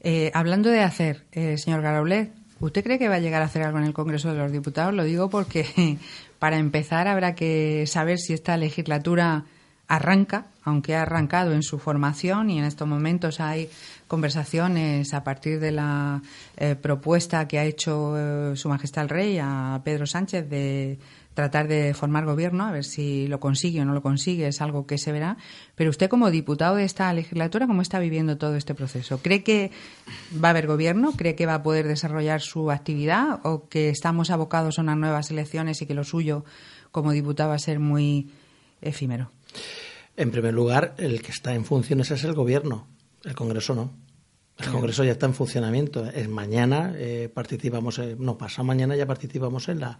Eh, 0.00 0.30
hablando 0.34 0.68
de 0.70 0.80
hacer, 0.80 1.24
eh, 1.32 1.56
señor 1.56 1.82
Garaulet, 1.82 2.32
¿Usted 2.60 2.84
cree 2.84 2.98
que 2.98 3.08
va 3.08 3.16
a 3.16 3.20
llegar 3.20 3.42
a 3.42 3.46
hacer 3.46 3.62
algo 3.62 3.78
en 3.78 3.84
el 3.84 3.92
Congreso 3.92 4.32
de 4.32 4.38
los 4.38 4.50
Diputados? 4.50 4.94
Lo 4.94 5.04
digo 5.04 5.28
porque 5.28 5.98
para 6.38 6.56
empezar 6.56 7.08
habrá 7.08 7.34
que 7.34 7.84
saber 7.86 8.18
si 8.18 8.32
esta 8.32 8.56
legislatura 8.56 9.44
arranca, 9.88 10.46
aunque 10.62 10.94
ha 10.94 11.02
arrancado 11.02 11.52
en 11.52 11.62
su 11.62 11.78
formación 11.78 12.50
y 12.50 12.58
en 12.58 12.64
estos 12.64 12.88
momentos 12.88 13.40
hay 13.40 13.68
conversaciones 14.08 15.12
a 15.12 15.24
partir 15.24 15.60
de 15.60 15.72
la 15.72 16.22
eh, 16.56 16.74
propuesta 16.74 17.46
que 17.46 17.58
ha 17.58 17.64
hecho 17.64 18.14
eh, 18.16 18.56
Su 18.56 18.68
Majestad 18.68 19.04
el 19.04 19.08
Rey 19.10 19.38
a 19.40 19.80
Pedro 19.84 20.06
Sánchez 20.06 20.48
de 20.48 20.98
tratar 21.34 21.66
de 21.66 21.92
formar 21.94 22.24
gobierno, 22.24 22.64
a 22.64 22.70
ver 22.70 22.84
si 22.84 23.26
lo 23.26 23.40
consigue 23.40 23.82
o 23.82 23.84
no 23.84 23.92
lo 23.92 24.02
consigue, 24.02 24.46
es 24.46 24.60
algo 24.60 24.86
que 24.86 24.98
se 24.98 25.10
verá. 25.10 25.36
Pero 25.74 25.90
usted 25.90 26.08
como 26.08 26.30
diputado 26.30 26.76
de 26.76 26.84
esta 26.84 27.12
legislatura, 27.12 27.66
¿cómo 27.66 27.82
está 27.82 27.98
viviendo 27.98 28.38
todo 28.38 28.54
este 28.54 28.74
proceso? 28.74 29.18
¿Cree 29.18 29.42
que 29.42 29.72
va 30.42 30.48
a 30.48 30.50
haber 30.52 30.68
gobierno? 30.68 31.12
¿Cree 31.12 31.34
que 31.34 31.46
va 31.46 31.54
a 31.54 31.62
poder 31.62 31.88
desarrollar 31.88 32.40
su 32.40 32.70
actividad? 32.70 33.40
¿O 33.42 33.68
que 33.68 33.88
estamos 33.88 34.30
abocados 34.30 34.78
a 34.78 34.82
unas 34.82 34.96
nuevas 34.96 35.30
elecciones 35.30 35.82
y 35.82 35.86
que 35.86 35.94
lo 35.94 36.04
suyo 36.04 36.44
como 36.92 37.10
diputado 37.10 37.50
va 37.50 37.56
a 37.56 37.58
ser 37.58 37.80
muy 37.80 38.30
efímero? 38.80 39.32
En 40.16 40.30
primer 40.30 40.54
lugar, 40.54 40.94
el 40.98 41.22
que 41.22 41.32
está 41.32 41.54
en 41.54 41.64
funciones 41.64 42.10
es 42.10 42.24
el 42.24 42.34
gobierno, 42.34 42.86
el 43.24 43.34
Congreso 43.34 43.74
no. 43.74 43.92
El 44.58 44.70
Congreso 44.70 45.02
ya 45.02 45.12
está 45.12 45.26
en 45.26 45.34
funcionamiento. 45.34 46.06
Es 46.06 46.28
mañana 46.28 46.92
eh, 46.96 47.28
participamos, 47.32 48.00
no 48.18 48.38
pasa 48.38 48.62
mañana 48.62 48.94
ya 48.94 49.04
participamos 49.04 49.68
en 49.68 49.80
la 49.80 49.98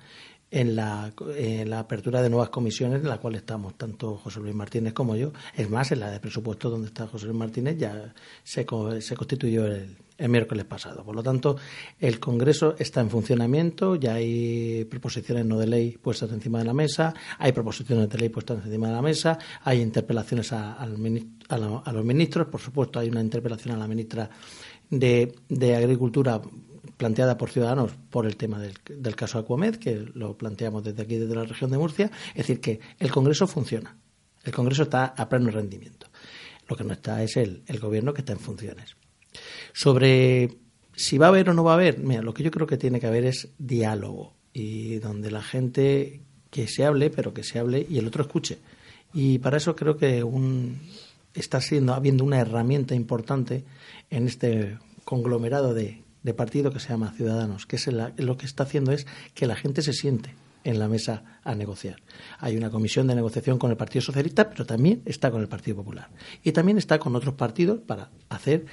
en 0.54 0.76
la, 0.76 1.12
en 1.36 1.68
la 1.68 1.80
apertura 1.80 2.22
de 2.22 2.30
nuevas 2.30 2.48
comisiones 2.48 3.02
en 3.02 3.08
la 3.08 3.18
cual 3.18 3.34
estamos 3.34 3.76
tanto 3.76 4.16
José 4.16 4.38
Luis 4.38 4.54
Martínez 4.54 4.92
como 4.92 5.16
yo. 5.16 5.32
Es 5.56 5.68
más, 5.68 5.90
en 5.90 5.98
la 5.98 6.12
de 6.12 6.20
presupuesto 6.20 6.70
donde 6.70 6.86
está 6.86 7.08
José 7.08 7.26
Luis 7.26 7.36
Martínez 7.36 7.76
ya 7.76 8.14
se, 8.44 8.64
se 9.00 9.16
constituyó 9.16 9.66
el, 9.66 9.96
el 10.16 10.28
miércoles 10.28 10.64
pasado. 10.64 11.02
Por 11.02 11.16
lo 11.16 11.24
tanto, 11.24 11.56
el 11.98 12.20
Congreso 12.20 12.76
está 12.78 13.00
en 13.00 13.10
funcionamiento, 13.10 13.96
ya 13.96 14.14
hay 14.14 14.84
proposiciones 14.84 15.44
no 15.44 15.58
de 15.58 15.66
ley 15.66 15.98
puestas 16.00 16.30
encima 16.30 16.60
de 16.60 16.66
la 16.66 16.72
mesa, 16.72 17.12
hay 17.36 17.50
proposiciones 17.50 18.08
de 18.08 18.18
ley 18.18 18.28
puestas 18.28 18.64
encima 18.64 18.86
de 18.86 18.94
la 18.94 19.02
mesa, 19.02 19.36
hay 19.64 19.80
interpelaciones 19.80 20.52
a, 20.52 20.74
a, 20.74 20.86
los 20.86 22.04
ministros, 22.04 22.46
por 22.46 22.60
supuesto, 22.60 23.00
hay 23.00 23.08
una 23.08 23.20
interpelación 23.20 23.74
a 23.74 23.78
la 23.78 23.88
ministra 23.88 24.30
de, 24.88 25.34
de 25.48 25.74
Agricultura 25.74 26.40
planteada 26.96 27.37
por 27.37 27.50
Ciudadanos 27.50 27.92
por 28.11 28.26
el 28.26 28.37
tema 28.37 28.59
del, 28.59 28.74
del 28.88 29.16
caso 29.16 29.38
Acuamed, 29.38 29.76
que 29.76 29.96
lo 30.14 30.37
planteamos 30.37 30.85
desde 30.85 31.02
aquí, 31.02 31.16
desde 31.16 31.35
la 31.35 31.44
región 31.44 31.70
de 31.70 31.78
Murcia. 31.78 32.11
Es 32.30 32.46
decir, 32.46 32.61
que 32.61 32.80
el 32.98 33.11
Congreso 33.11 33.46
funciona. 33.46 33.96
El 34.44 34.52
Congreso 34.52 34.85
está 34.85 35.07
a 35.07 35.28
pleno 35.28 35.50
rendimiento. 35.50 36.07
Lo 36.68 36.76
que 36.76 36.85
no 36.85 36.92
está 36.92 37.22
es 37.22 37.37
el, 37.37 37.62
el 37.66 37.78
gobierno 37.78 38.14
que 38.14 38.20
está 38.20 38.33
en 38.33 38.38
funciones. 38.38 38.96
Sobre 39.72 40.50
si 40.96 41.18
va 41.18 41.26
a 41.26 41.28
haber 41.30 41.50
o 41.50 41.54
no 41.54 41.64
va 41.64 41.72
a 41.72 41.74
haber, 41.74 41.98
mira, 41.98 42.22
lo 42.22 42.35
que 42.35 42.42
yo 42.42 42.50
creo 42.50 42.66
que 42.66 42.76
tiene 42.76 43.00
que 43.00 43.07
haber 43.07 43.24
es 43.24 43.48
diálogo 43.59 44.35
y 44.52 44.96
donde 44.96 45.30
la 45.30 45.42
gente 45.42 46.20
que 46.50 46.68
se 46.68 46.85
hable, 46.85 47.11
pero 47.11 47.35
que 47.35 47.42
se 47.42 47.59
hable 47.59 47.85
y 47.88 47.98
el 47.98 48.07
otro 48.07 48.22
escuche. 48.22 48.59
Y 49.12 49.38
para 49.38 49.57
eso 49.57 49.74
creo 49.74 49.96
que 49.96 50.22
un, 50.22 50.80
está 51.35 51.61
siendo 51.61 51.94
habiendo 51.94 52.24
una 52.24 52.38
herramienta 52.38 52.94
importante 52.94 53.64
en 54.11 54.26
este 54.26 54.78
conglomerado 55.04 55.74
de, 55.74 56.03
de 56.24 56.34
partido 56.34 56.72
que 56.72 56.80
se 56.80 56.88
llama 56.88 57.12
Ciudadanos, 57.12 57.66
que 57.66 57.76
es 57.76 57.87
lo 57.87 58.37
que 58.37 58.46
está 58.46 58.64
haciendo 58.64 58.90
es 58.90 59.06
que 59.34 59.46
la 59.46 59.54
gente 59.54 59.82
se 59.82 59.92
siente 59.92 60.34
en 60.64 60.78
la 60.78 60.88
mesa 60.88 61.38
a 61.44 61.54
negociar. 61.54 62.02
Hay 62.38 62.56
una 62.56 62.70
comisión 62.70 63.06
de 63.06 63.14
negociación 63.14 63.58
con 63.58 63.70
el 63.70 63.76
Partido 63.76 64.00
Socialista, 64.00 64.48
pero 64.48 64.64
también 64.64 65.02
está 65.04 65.30
con 65.30 65.42
el 65.42 65.48
Partido 65.48 65.76
Popular. 65.76 66.08
Y 66.42 66.52
también 66.52 66.78
está 66.78 66.98
con 66.98 67.14
otros 67.14 67.34
partidos 67.34 67.80
para 67.87 68.10
hacer 68.30 68.64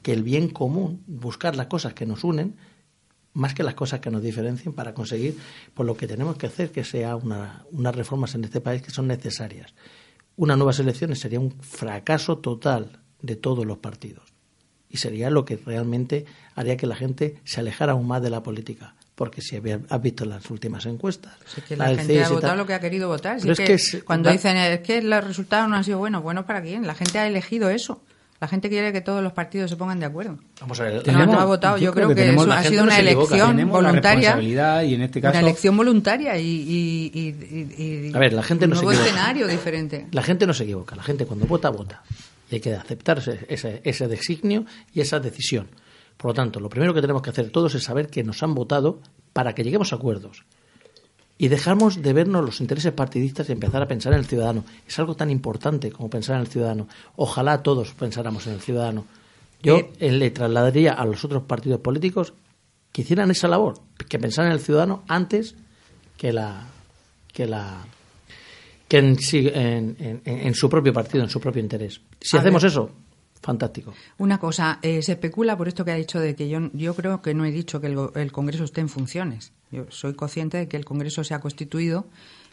que 0.00 0.14
el 0.14 0.22
bien 0.22 0.48
común, 0.48 1.04
buscar 1.06 1.54
las 1.54 1.66
cosas 1.66 1.92
que 1.92 2.06
nos 2.06 2.24
unen, 2.24 2.56
más 3.34 3.52
que 3.52 3.62
las 3.62 3.74
cosas 3.74 4.00
que 4.00 4.10
nos 4.10 4.22
diferencien, 4.22 4.72
para 4.72 4.94
conseguir 4.94 5.36
por 5.74 5.84
lo 5.84 5.94
que 5.94 6.06
tenemos 6.06 6.36
que 6.36 6.46
hacer 6.46 6.72
que 6.72 6.84
sea 6.84 7.16
una, 7.16 7.66
unas 7.70 7.94
reformas 7.94 8.34
en 8.34 8.44
este 8.44 8.62
país 8.62 8.80
que 8.80 8.90
son 8.90 9.06
necesarias. 9.06 9.74
Unas 10.36 10.56
nuevas 10.56 10.78
elecciones 10.78 11.20
sería 11.20 11.38
un 11.38 11.52
fracaso 11.60 12.38
total 12.38 13.02
de 13.20 13.36
todos 13.36 13.66
los 13.66 13.78
partidos 13.78 14.31
y 14.92 14.98
sería 14.98 15.30
lo 15.30 15.44
que 15.44 15.56
realmente 15.56 16.26
haría 16.54 16.76
que 16.76 16.86
la 16.86 16.94
gente 16.94 17.36
se 17.44 17.60
alejara 17.60 17.92
aún 17.92 18.06
más 18.06 18.22
de 18.22 18.30
la 18.30 18.42
política. 18.42 18.94
Porque 19.14 19.40
si 19.40 19.56
has 19.56 20.02
visto 20.02 20.24
las 20.24 20.50
últimas 20.50 20.84
encuestas. 20.86 21.32
la, 21.70 21.94
gente 21.94 22.22
ha 22.22 22.28
votado 22.28 22.56
lo 22.56 22.66
que 22.66 22.74
ha 22.74 22.80
querido 22.80 23.08
votar. 23.08 23.38
cuando 24.04 24.30
dicen 24.30 24.56
es 24.56 24.80
que 24.80 25.02
los 25.02 25.24
resultados 25.24 25.68
no 25.68 25.76
han 25.76 25.84
sido 25.84 25.98
buenos, 25.98 26.22
¿buenos 26.22 26.44
para 26.44 26.62
quién? 26.62 26.86
La 26.86 26.94
gente 26.94 27.18
ha 27.18 27.26
elegido 27.26 27.70
eso. 27.70 28.02
La 28.40 28.48
gente 28.48 28.68
quiere 28.68 28.92
que 28.92 29.00
todos 29.00 29.22
los 29.22 29.32
partidos 29.32 29.70
se 29.70 29.76
pongan 29.76 30.00
de 30.00 30.06
acuerdo. 30.06 30.36
Vamos 30.60 30.80
a 30.80 30.84
ver. 30.84 31.06
No, 31.12 31.38
ha 31.38 31.44
votado. 31.44 31.78
Yo, 31.78 31.94
creo, 31.94 32.12
que, 32.12 32.30
eso 32.30 32.50
ha 32.50 32.62
sido 32.64 32.82
una 32.82 32.98
elección 32.98 33.68
voluntaria. 33.68 34.82
Y 34.82 34.94
en 34.94 35.02
este 35.02 35.20
caso... 35.20 35.38
Una 35.38 35.46
elección 35.46 35.76
voluntaria 35.76 36.36
y, 36.36 38.10
a 38.12 38.18
ver, 38.18 38.32
la 38.32 38.42
gente 38.42 38.66
no 38.66 38.74
un 38.74 38.84
nuevo 38.84 39.00
escenario 39.00 39.46
diferente. 39.46 40.08
La 40.10 40.22
gente 40.22 40.46
no 40.46 40.54
se 40.54 40.64
equivoca. 40.64 40.96
La 40.96 41.04
gente 41.04 41.24
cuando 41.24 41.46
vota, 41.46 41.70
vota 41.70 42.02
y 42.52 42.56
hay 42.56 42.60
que 42.60 42.74
aceptar 42.74 43.18
ese, 43.48 43.80
ese, 43.82 44.08
designio 44.08 44.66
y 44.92 45.00
esa 45.00 45.18
decisión. 45.20 45.68
Por 46.16 46.30
lo 46.30 46.34
tanto, 46.34 46.60
lo 46.60 46.68
primero 46.68 46.92
que 46.92 47.00
tenemos 47.00 47.22
que 47.22 47.30
hacer 47.30 47.50
todos 47.50 47.74
es 47.74 47.82
saber 47.82 48.08
que 48.08 48.22
nos 48.22 48.42
han 48.42 48.54
votado 48.54 49.00
para 49.32 49.54
que 49.54 49.64
lleguemos 49.64 49.92
a 49.92 49.96
acuerdos. 49.96 50.44
Y 51.38 51.48
dejamos 51.48 52.02
de 52.02 52.12
vernos 52.12 52.44
los 52.44 52.60
intereses 52.60 52.92
partidistas 52.92 53.48
y 53.48 53.52
empezar 53.52 53.82
a 53.82 53.88
pensar 53.88 54.12
en 54.12 54.18
el 54.18 54.26
ciudadano. 54.26 54.64
Es 54.86 54.98
algo 54.98 55.16
tan 55.16 55.30
importante 55.30 55.90
como 55.90 56.10
pensar 56.10 56.36
en 56.36 56.42
el 56.42 56.46
ciudadano. 56.48 56.88
Ojalá 57.16 57.62
todos 57.62 57.92
pensáramos 57.94 58.46
en 58.46 58.52
el 58.52 58.60
ciudadano. 58.60 59.06
Yo 59.62 59.78
eh, 59.98 60.12
le 60.12 60.30
trasladaría 60.30 60.92
a 60.92 61.06
los 61.06 61.24
otros 61.24 61.44
partidos 61.44 61.80
políticos 61.80 62.34
que 62.92 63.02
hicieran 63.02 63.30
esa 63.30 63.48
labor, 63.48 63.80
que 64.08 64.18
pensaran 64.18 64.50
en 64.50 64.58
el 64.58 64.62
ciudadano 64.62 65.02
antes 65.08 65.54
que 66.18 66.32
la 66.32 66.66
que 67.32 67.46
la 67.46 67.86
que 68.92 68.98
en, 68.98 70.20
en, 70.26 70.54
su 70.54 70.68
propio 70.68 70.92
partido, 70.92 71.24
en 71.24 71.30
su 71.30 71.40
propio 71.40 71.62
interés. 71.62 72.02
Si 72.20 72.36
hacemos 72.36 72.62
eso, 72.62 72.90
fantástico. 73.40 73.94
Una 74.18 74.36
cosa, 74.36 74.80
eh, 74.82 75.00
se 75.00 75.12
especula 75.12 75.56
por 75.56 75.66
esto 75.66 75.82
que 75.82 75.92
ha 75.92 75.94
dicho 75.94 76.20
de 76.20 76.36
que 76.36 76.46
yo, 76.50 76.68
yo 76.74 76.94
creo 76.94 77.22
que 77.22 77.32
no 77.32 77.46
he 77.46 77.50
dicho 77.50 77.80
que 77.80 77.86
el, 77.86 78.32
Congreso 78.32 78.64
esté 78.64 78.82
en 78.82 78.90
funciones. 78.90 79.54
Yo 79.70 79.86
soy 79.88 80.12
consciente 80.12 80.58
de 80.58 80.68
que 80.68 80.76
el 80.76 80.84
Congreso 80.84 81.24
se 81.24 81.32
ha 81.32 81.40
constituido 81.40 82.04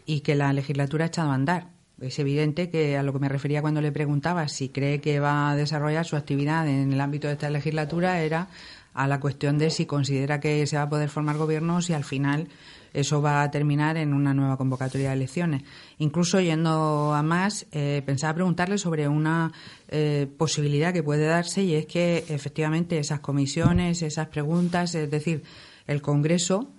y 0.05 0.21
que 0.21 0.35
la 0.35 0.53
legislatura 0.53 1.03
ha 1.03 1.07
echado 1.09 1.31
a 1.31 1.33
andar. 1.33 1.71
Es 1.99 2.19
evidente 2.19 2.69
que 2.69 2.95
a 2.95 3.03
lo 3.03 3.11
que 3.11 3.19
me 3.19 3.27
refería 3.27 3.61
cuando 3.61 3.81
le 3.81 3.91
preguntaba 3.91 4.47
si 4.47 4.69
cree 4.69 5.01
que 5.01 5.19
va 5.19 5.51
a 5.51 5.57
desarrollar 5.57 6.05
su 6.05 6.15
actividad 6.15 6.65
en 6.69 6.93
el 6.93 7.01
ámbito 7.01 7.27
de 7.27 7.33
esta 7.33 7.49
legislatura 7.49 8.21
era 8.21 8.47
a 8.93 9.07
la 9.07 9.19
cuestión 9.19 9.57
de 9.57 9.69
si 9.69 9.85
considera 9.85 10.39
que 10.39 10.65
se 10.67 10.77
va 10.77 10.83
a 10.83 10.89
poder 10.89 11.09
formar 11.09 11.37
gobierno 11.37 11.81
si 11.81 11.93
al 11.93 12.03
final 12.03 12.47
eso 12.93 13.21
va 13.21 13.43
a 13.43 13.51
terminar 13.51 13.97
en 13.97 14.13
una 14.13 14.33
nueva 14.33 14.57
convocatoria 14.57 15.09
de 15.09 15.15
elecciones. 15.15 15.63
Incluso 15.99 16.39
yendo 16.39 17.13
a 17.13 17.21
más, 17.21 17.67
eh, 17.71 18.01
pensaba 18.05 18.33
preguntarle 18.33 18.77
sobre 18.77 19.07
una 19.07 19.51
eh, 19.89 20.27
posibilidad 20.37 20.93
que 20.93 21.03
puede 21.03 21.25
darse 21.25 21.63
y 21.63 21.75
es 21.75 21.85
que 21.85 22.25
efectivamente 22.29 22.97
esas 22.97 23.19
comisiones, 23.19 24.01
esas 24.01 24.27
preguntas, 24.27 24.95
es 24.95 25.09
decir, 25.09 25.43
el 25.87 26.01
Congreso 26.01 26.71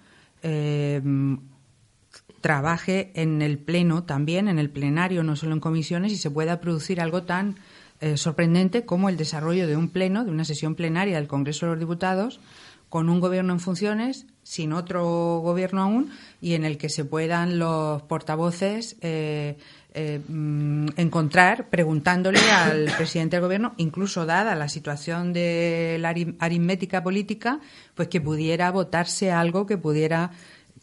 eh, 0.43 1.01
trabaje 2.41 3.13
en 3.15 3.43
el 3.43 3.59
Pleno 3.59 4.05
también, 4.05 4.49
en 4.49 4.59
el 4.59 4.71
plenario, 4.71 5.23
no 5.23 5.37
solo 5.37 5.53
en 5.53 5.61
comisiones, 5.61 6.13
y 6.13 6.17
se 6.17 6.31
pueda 6.31 6.61
producir 6.61 7.01
algo 7.01 7.23
tan 7.25 7.57
sorprendente 8.17 8.85
como 8.85 9.09
el 9.09 9.17
desarrollo 9.17 9.67
de 9.67 9.77
un 9.77 9.89
pleno, 9.89 10.25
de 10.25 10.31
una 10.31 10.45
sesión 10.45 10.75
plenaria 10.75 11.17
del 11.17 11.29
Congreso 11.29 11.67
de 11.67 11.73
los 11.73 11.81
Diputados, 11.81 12.41
con 12.91 13.09
un 13.09 13.21
gobierno 13.21 13.53
en 13.53 13.61
funciones 13.61 14.27
sin 14.43 14.73
otro 14.73 15.41
gobierno 15.43 15.83
aún 15.83 16.11
y 16.41 16.55
en 16.55 16.65
el 16.65 16.77
que 16.77 16.89
se 16.89 17.05
puedan 17.05 17.59
los 17.61 18.03
portavoces 18.03 18.97
eh, 19.01 19.57
eh, 19.95 20.21
mm, 20.27 20.89
encontrar 20.97 21.69
preguntándole 21.71 22.41
al 22.51 22.91
presidente 22.97 23.37
del 23.37 23.45
gobierno, 23.45 23.75
incluso 23.77 24.27
dada 24.27 24.57
la 24.57 24.69
situación 24.69 25.33
de 25.33 25.99
la 26.01 26.09
aritmética 26.41 27.03
política, 27.03 27.61
pues 27.95 28.09
que 28.09 28.21
pudiera 28.21 28.71
votarse 28.73 29.31
algo 29.31 29.67
que 29.67 29.79
pudiera 29.79 30.33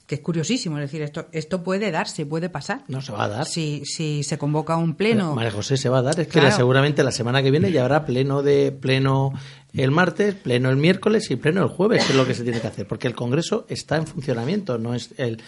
que 0.08 0.16
es 0.16 0.22
curiosísimo, 0.22 0.78
es 0.78 0.84
decir, 0.84 1.02
esto 1.02 1.28
esto 1.34 1.64
puede 1.64 1.92
darse, 1.92 2.26
puede 2.26 2.50
pasar. 2.50 2.86
No 2.88 3.02
se 3.02 3.12
va 3.12 3.26
a 3.26 3.28
dar. 3.28 3.46
Si, 3.46 3.84
si 3.86 4.24
se 4.24 4.38
convoca 4.38 4.78
un 4.78 4.96
pleno. 4.96 5.36
María 5.36 5.52
José 5.52 5.76
se 5.76 5.90
va 5.90 6.00
a 6.00 6.02
dar, 6.02 6.18
es 6.18 6.28
que 6.30 6.52
seguramente 6.52 7.04
la 7.04 7.12
semana 7.12 7.44
que 7.44 7.52
viene 7.52 7.74
ya 7.74 7.82
habrá 7.82 8.06
pleno 8.06 8.42
de 8.42 8.72
pleno 8.72 9.34
el 9.74 9.92
martes, 9.92 10.34
pleno 10.34 10.70
el 10.70 10.78
miércoles 10.78 11.30
y 11.30 11.36
pleno 11.36 11.62
el 11.62 11.68
jueves, 11.68 12.06
que 12.06 12.14
es 12.14 12.18
lo 12.18 12.26
que 12.26 12.34
se 12.34 12.44
tiene 12.44 12.62
que 12.62 12.68
hacer, 12.68 12.88
porque 12.88 13.08
el 13.08 13.16
Congreso 13.16 13.66
está 13.68 13.98
en 13.98 14.08
funcionamiento, 14.08 14.78
no 14.78 14.96
es 14.96 15.14
el 15.18 15.42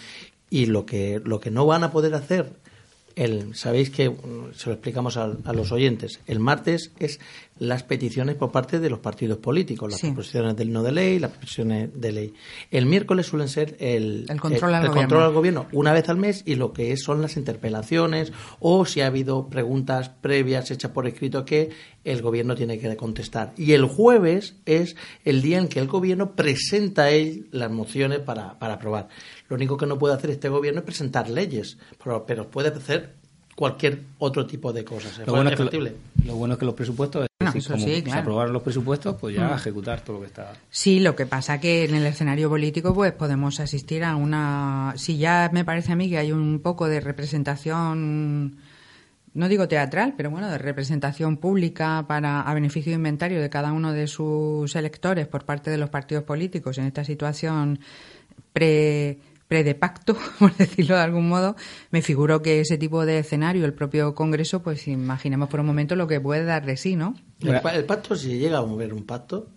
y 0.50 0.66
lo 0.66 0.84
que 0.84 1.22
lo 1.24 1.40
que 1.40 1.50
no 1.50 1.64
van 1.64 1.82
a 1.82 1.90
poder 1.90 2.14
hacer 2.14 2.52
el, 3.16 3.54
sabéis 3.54 3.90
que 3.90 4.14
se 4.54 4.68
lo 4.68 4.74
explicamos 4.74 5.16
a, 5.16 5.26
los 5.52 5.72
oyentes. 5.72 6.20
El 6.26 6.38
martes 6.38 6.92
es 6.98 7.20
las 7.60 7.82
peticiones 7.82 8.36
por 8.36 8.50
parte 8.50 8.80
de 8.80 8.90
los 8.90 8.98
partidos 9.00 9.38
políticos, 9.38 9.90
las 9.90 10.00
Sí. 10.00 10.08
proposiciones 10.08 10.56
del 10.56 10.72
no 10.72 10.82
de 10.82 10.92
ley, 10.92 11.18
las 11.18 11.30
proposiciones 11.30 11.90
de 11.94 12.10
ley. 12.12 12.34
El 12.70 12.86
miércoles 12.86 13.26
suelen 13.26 13.48
ser 13.48 13.76
el, 13.78 14.24
El 14.28 14.40
control 14.40 14.74
al 14.74 14.86
el 14.86 14.90
control 14.90 15.22
al 15.24 15.32
gobierno 15.32 15.66
una 15.72 15.92
vez 15.92 16.08
al 16.08 16.16
mes 16.16 16.42
y 16.46 16.54
lo 16.54 16.72
que 16.72 16.90
es 16.92 17.02
son 17.02 17.20
las 17.20 17.36
interpelaciones 17.36 18.32
o 18.60 18.84
si 18.86 19.02
ha 19.02 19.06
habido 19.06 19.48
preguntas 19.48 20.08
previas 20.08 20.70
hechas 20.70 20.90
por 20.90 21.06
escrito 21.06 21.44
que 21.44 21.70
el 22.02 22.22
gobierno 22.22 22.54
tiene 22.54 22.78
que 22.78 22.96
contestar. 22.96 23.52
Y 23.58 23.72
el 23.72 23.84
jueves 23.84 24.56
es 24.64 24.96
el 25.26 25.42
día 25.42 25.58
en 25.58 25.68
que 25.68 25.80
el 25.80 25.86
gobierno 25.86 26.34
presenta 26.34 27.10
él 27.10 27.48
las 27.52 27.70
mociones 27.70 28.20
para, 28.20 28.58
para 28.58 28.74
aprobar. 28.74 29.08
Lo 29.50 29.56
único 29.56 29.76
que 29.76 29.84
no 29.86 29.98
puede 29.98 30.14
hacer 30.14 30.30
este 30.30 30.48
gobierno 30.48 30.80
es 30.80 30.86
presentar 30.86 31.28
leyes, 31.28 31.76
pero, 32.02 32.24
pero 32.24 32.50
puede 32.50 32.70
hacer 32.70 33.16
cualquier 33.54 34.04
otro 34.18 34.46
tipo 34.46 34.72
de 34.72 34.82
cosas. 34.84 35.18
¿Es 35.18 35.26
Lo 35.26 35.34
bueno, 35.34 35.50
es 35.50 35.56
que, 35.56 35.62
factible? 35.62 35.92
lo 36.24 36.36
bueno 36.36 36.54
es 36.54 36.58
que 36.58 36.64
los 36.64 36.74
presupuestos, 36.74 37.24
es 37.24 37.29
Bueno, 37.50 37.54
decir, 37.54 37.60
eso 37.60 37.72
como 37.74 37.86
sí, 37.86 37.94
se 37.96 38.02
claro. 38.02 38.18
Mm. 38.18 38.22
aprobaron 38.22 38.52
los 38.52 38.62
presupuestos, 38.62 39.16
pues 39.20 39.36
ya 39.36 39.54
ejecutar 39.54 40.00
todo 40.02 40.16
lo 40.16 40.20
que 40.22 40.26
está. 40.26 40.52
Sí, 40.70 41.00
lo 41.00 41.16
que 41.16 41.26
pasa 41.26 41.60
que 41.60 41.84
en 41.84 41.94
el 41.94 42.06
escenario 42.06 42.48
político 42.48 42.94
pues 42.94 43.12
podemos 43.12 43.60
asistir 43.60 44.04
a 44.04 44.16
una... 44.16 44.94
Si 44.96 45.18
ya 45.18 45.50
me 45.52 45.64
parece 45.64 45.92
a 45.92 45.96
mí 45.96 46.08
que 46.08 46.18
hay 46.18 46.32
un 46.32 46.60
poco 46.60 46.88
de 46.88 47.00
representación, 47.00 48.56
no 49.34 49.48
digo 49.48 49.68
teatral, 49.68 50.14
pero 50.16 50.30
bueno, 50.30 50.50
de 50.50 50.58
representación 50.58 51.36
pública 51.36 52.04
para 52.08 52.42
a 52.42 52.54
beneficio 52.54 52.90
de 52.90 52.96
inventario 52.96 53.40
de 53.40 53.50
cada 53.50 53.72
uno 53.72 53.92
de 53.92 54.06
sus 54.06 54.74
electores 54.76 55.26
por 55.26 55.44
parte 55.44 55.70
de 55.70 55.78
los 55.78 55.90
partidos 55.90 56.24
políticos 56.24 56.78
en 56.78 56.86
esta 56.86 57.04
situación 57.04 57.80
pre 58.52 59.18
pre 59.50 59.64
de 59.64 59.74
pacto, 59.74 60.16
por 60.38 60.54
decirlo 60.56 60.94
de 60.94 61.02
algún 61.02 61.28
modo, 61.28 61.56
me 61.90 62.02
figuro 62.02 62.40
que 62.40 62.60
ese 62.60 62.78
tipo 62.78 63.04
de 63.04 63.18
escenario, 63.18 63.64
el 63.66 63.74
propio 63.74 64.14
Congreso, 64.14 64.62
pues 64.62 64.86
imaginemos 64.86 65.48
por 65.48 65.58
un 65.58 65.66
momento 65.66 65.96
lo 65.96 66.06
que 66.06 66.20
puede 66.20 66.44
dar 66.44 66.64
de 66.64 66.76
sí, 66.76 66.94
¿no? 66.94 67.16
El, 67.40 67.60
pa- 67.60 67.74
el 67.74 67.84
pacto, 67.84 68.14
si 68.14 68.38
llega 68.38 68.58
a 68.58 68.64
mover 68.64 68.94
un 68.94 69.04
pacto, 69.04 69.48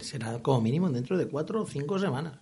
será 0.00 0.38
como 0.42 0.62
mínimo 0.62 0.88
dentro 0.90 1.18
de 1.18 1.26
cuatro 1.28 1.62
o 1.62 1.66
cinco 1.66 1.98
semanas. 1.98 2.38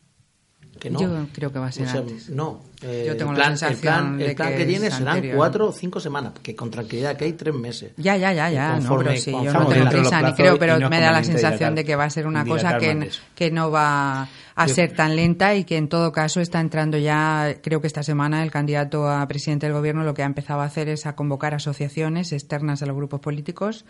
Que 0.78 0.90
no. 0.90 1.00
Yo 1.00 1.26
creo 1.32 1.52
que 1.52 1.58
va 1.58 1.66
a 1.68 1.72
ser 1.72 1.86
O 1.86 1.90
sea, 1.90 2.00
antes. 2.00 2.28
No. 2.30 2.60
eh, 2.82 3.04
Yo 3.06 3.16
tengo 3.16 3.32
el 3.32 3.38
la 3.38 3.44
el 3.46 3.50
sensación 3.58 3.80
plan, 3.80 4.18
de 4.18 4.26
el 4.30 4.34
plan 4.36 4.48
que 4.52 4.56
que, 4.58 4.64
tiene 4.66 4.86
es 4.88 4.94
serán 4.94 5.08
anterior. 5.16 5.36
cuatro 5.36 5.68
o 5.68 5.72
cinco 5.72 6.00
semanas, 6.00 6.32
que 6.42 6.54
con 6.56 6.70
tranquilidad 6.70 7.16
que 7.16 7.24
hay 7.26 7.32
tres 7.34 7.54
meses. 7.54 7.92
Ya, 7.96 8.16
ya, 8.16 8.32
ya, 8.32 8.50
ya, 8.50 8.78
no, 8.80 8.98
pero 8.98 9.16
sí, 9.16 9.30
yo 9.30 9.52
no 9.52 9.66
tengo 9.68 9.88
prisa 9.90 10.20
ni 10.22 10.32
creo, 10.34 10.58
pero 10.58 10.78
no 10.78 10.90
me 10.90 11.00
da 11.00 11.12
la 11.12 11.22
sensación 11.24 11.70
dilatar- 11.72 11.74
de 11.76 11.84
que 11.84 11.96
va 11.96 12.04
a 12.04 12.10
ser 12.10 12.26
una 12.26 12.44
cosa 12.44 12.76
que, 12.78 13.08
que 13.34 13.50
no 13.50 13.70
va 13.70 14.28
a 14.56 14.66
Yo- 14.66 14.74
ser 14.74 14.94
tan 14.94 15.16
lenta 15.16 15.54
y 15.54 15.64
que 15.64 15.76
en 15.76 15.88
todo 15.88 16.12
caso 16.12 16.40
está 16.40 16.60
entrando 16.60 16.98
ya, 16.98 17.56
creo 17.62 17.80
que 17.80 17.86
esta 17.86 18.02
semana 18.02 18.42
el 18.42 18.50
candidato 18.50 19.08
a 19.08 19.26
presidente 19.28 19.66
del 19.66 19.74
gobierno 19.74 20.02
lo 20.04 20.14
que 20.14 20.22
ha 20.22 20.26
empezado 20.26 20.60
a 20.60 20.64
hacer 20.64 20.88
es 20.88 21.06
a 21.06 21.14
convocar 21.16 21.54
asociaciones 21.54 22.32
externas 22.32 22.82
a 22.82 22.86
los 22.86 22.96
grupos 22.96 23.20
políticos. 23.20 23.84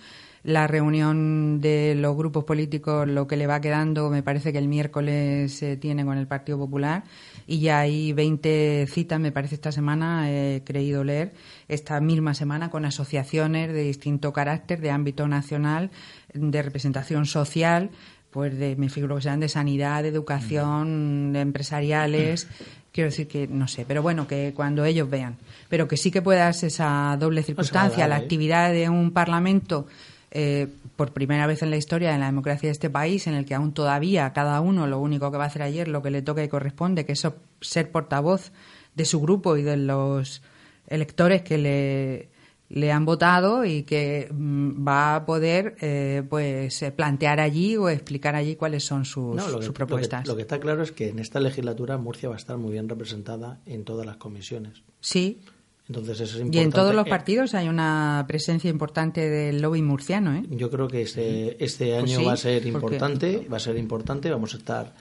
La 0.45 0.67
reunión 0.67 1.63
de 1.63 1.95
los 1.95 2.15
grupos 2.15 2.45
políticos, 2.45 3.09
lo 3.09 3.27
que 3.27 3.39
le 3.39 3.47
va 3.47 3.63
quedando, 3.63 4.11
me 4.11 4.23
parece 4.23 4.53
que 4.53 4.59
el 4.59 4.69
miércoles 4.69 5.55
se 5.55 5.79
tiene 5.79 6.05
con 6.05 6.19
el 6.19 6.27
Partido 6.27 6.59
Popular 6.59 7.05
y 7.47 7.61
ya 7.61 7.79
hay 7.79 8.13
20 8.13 8.87
citas, 8.91 9.19
me 9.19 9.33
parece, 9.33 9.55
esta 9.55 9.73
semana, 9.73 10.31
he 10.31 10.63
creído 10.63 11.03
leer, 11.03 11.33
esta 11.67 11.99
misma 12.01 12.35
semana 12.35 12.69
con 12.69 12.85
asociaciones 12.85 13.73
de 13.73 13.85
distinto 13.85 14.35
carácter, 14.35 14.83
de 14.83 14.91
ámbito 14.91 15.27
nacional, 15.29 15.91
de 16.35 16.61
representación 16.61 17.25
social, 17.25 17.89
pues 18.31 18.59
de, 18.59 18.77
me 18.77 18.91
figuro 18.91 19.17
que 19.17 19.23
serán 19.23 19.41
de 19.41 19.49
sanidad, 19.49 20.03
de 20.03 20.11
educación, 20.11 21.33
de 21.33 21.41
empresariales. 21.41 22.49
Quiero 22.93 23.09
decir 23.09 23.29
que 23.29 23.47
no 23.47 23.67
sé, 23.67 23.87
pero 23.89 24.03
bueno, 24.03 24.27
que 24.27 24.53
cuando 24.55 24.85
ellos 24.85 25.09
vean. 25.09 25.39
Pero 25.71 25.89
que 25.89 25.97
sí 25.97 26.11
que 26.11 26.21
pueda 26.21 26.41
darse 26.41 26.67
esa 26.67 27.17
doble 27.19 27.43
circunstancia, 27.43 28.01
dar, 28.01 28.11
la 28.11 28.17
actividad 28.17 28.73
de 28.73 28.91
un 28.91 29.13
parlamento 29.13 29.87
eh, 30.35 30.69
por 30.97 31.13
primera 31.13 31.47
vez 31.47 31.63
en 31.63 31.71
la 31.71 31.77
historia 31.77 32.13
de 32.13 32.19
la 32.19 32.27
democracia 32.27 32.69
de 32.69 32.73
este 32.73 32.91
país, 32.91 33.27
en 33.27 33.35
el 33.35 33.45
que 33.47 33.55
aún 33.55 33.73
todavía 33.73 34.33
cada 34.33 34.61
uno 34.61 34.87
lo 34.87 34.99
único 35.01 35.31
que 35.31 35.39
va 35.39 35.45
a 35.45 35.47
hacer 35.47 35.63
ayer, 35.63 35.89
lo 35.89 36.03
que 36.03 36.11
le 36.11 36.23
toca 36.23 36.43
y 36.45 36.49
corresponde, 36.49 37.05
que 37.07 37.13
es 37.13 37.27
ser 37.61 37.91
portavoz 37.91 38.53
de 38.95 39.05
su 39.05 39.21
grupo 39.21 39.57
y 39.57 39.63
de 39.63 39.77
los 39.77 40.43
electores 40.87 41.43
que 41.43 41.57
le, 41.59 42.29
le 42.69 42.93
han 42.93 43.05
votado 43.05 43.65
y 43.65 43.85
que 43.85 44.29
mm, 44.33 44.87
va 44.87 45.17
a 45.17 45.27
poder 45.27 45.77
eh, 45.81 46.23
pues 46.29 46.83
eh, 46.83 46.91
plantear 46.93 47.41
allí 47.41 47.77
o 47.77 47.89
explicar 47.89 48.35
allí 48.35 48.57
cuáles 48.57 48.85
son 48.85 49.05
sus, 49.05 49.35
No, 49.37 49.49
lo, 49.49 49.59
que, 49.61 49.65
sus 49.65 49.67
lo 49.67 49.73
que- 49.73 49.73
propuestas. 49.73 50.27
lo 50.29 50.37
que 50.37 50.43
está 50.43 50.59
claro 50.61 50.83
es 50.83 50.93
que 50.93 51.09
en 51.09 51.19
esta 51.21 51.41
legislatura 51.41 51.97
Murcia 51.99 52.29
va 52.29 52.35
a 52.35 52.39
estar 52.39 52.57
muy 52.59 52.73
bien 52.73 52.89
representada 52.89 53.61
en 53.67 53.85
todas 53.85 54.05
las 54.07 54.17
comisiones. 54.17 54.83
Sí, 55.01 55.41
Entonces 55.89 56.19
eso 56.21 56.25
es 56.25 56.41
y 56.41 56.43
importante. 56.45 56.65
en 56.65 56.71
todos 56.73 56.95
los 56.95 57.07
partidos 57.09 57.55
hay 57.55 57.69
una 57.69 58.25
presencia 58.27 58.71
importante 58.71 59.29
del 59.29 59.61
lobby 59.61 59.83
murciano, 59.83 60.35
¿eh? 60.35 60.43
Yo 60.51 60.71
creo 60.71 60.89
que 60.89 61.03
este, 61.03 61.63
este 61.63 61.91
Pues 61.91 62.05
año 62.05 62.19
sí, 62.21 62.25
va 62.25 62.33
a 62.33 62.37
ser 62.39 62.63
porque- 62.63 62.69
importante, 62.71 63.47
va 63.53 63.57
a 63.59 63.61
ser 63.61 63.77
importante, 63.77 64.31
vamos 64.31 64.55
a 64.55 64.57
estar 64.57 64.95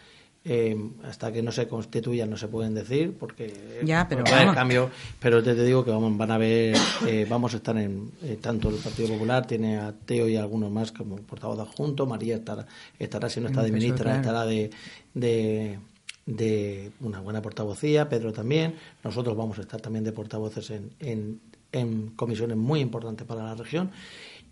eh, 0.45 0.75
hasta 1.05 1.31
que 1.31 1.41
no 1.41 1.53
se 1.53 1.69
constituyan 1.69 2.29
no 2.29 2.35
se 2.35 2.49
pueden 2.49 2.73
decir 2.73 3.13
porque 3.17 3.79
Ya, 3.85 4.05
pero 4.09 4.23
puede 4.25 4.35
haber 4.35 4.47
vamos. 4.47 4.59
cambio, 4.59 4.89
pero 5.21 5.41
te, 5.41 5.55
te 5.55 5.63
digo 5.63 5.85
que 5.85 5.91
vamos, 5.91 6.17
van 6.17 6.31
a 6.31 6.37
ver, 6.37 6.75
eh, 7.07 7.25
vamos 7.29 7.53
a 7.53 7.57
estar 7.57 7.77
en 7.77 8.11
eh, 8.21 8.37
tanto 8.41 8.67
el 8.67 8.75
Partido 8.75 9.07
Popular 9.07 9.47
tiene 9.47 9.77
a 9.77 9.93
Teo 9.93 10.27
y 10.27 10.35
a 10.35 10.41
algunos 10.41 10.69
más 10.69 10.91
como 10.91 11.15
portavoz 11.15 11.57
adjunto, 11.59 12.05
María 12.05 12.35
estará, 12.35 12.65
estará 12.99 13.29
si 13.29 13.39
no 13.39 13.47
está 13.47 13.61
de 13.61 13.67
eso, 13.69 13.73
ministra, 13.77 14.03
claro. 14.03 14.19
estará 14.19 14.45
de, 14.45 14.69
de 15.13 15.79
de 16.25 16.91
una 17.01 17.19
buena 17.19 17.41
portavocía, 17.41 18.07
Pedro 18.09 18.31
también, 18.31 18.75
nosotros 19.03 19.35
vamos 19.35 19.57
a 19.57 19.61
estar 19.61 19.81
también 19.81 20.03
de 20.05 20.11
portavoces 20.13 20.69
en, 20.71 20.91
en, 20.99 21.39
en 21.71 22.07
comisiones 22.15 22.55
muy 22.57 22.79
importantes 22.79 23.27
para 23.27 23.43
la 23.43 23.55
región 23.55 23.91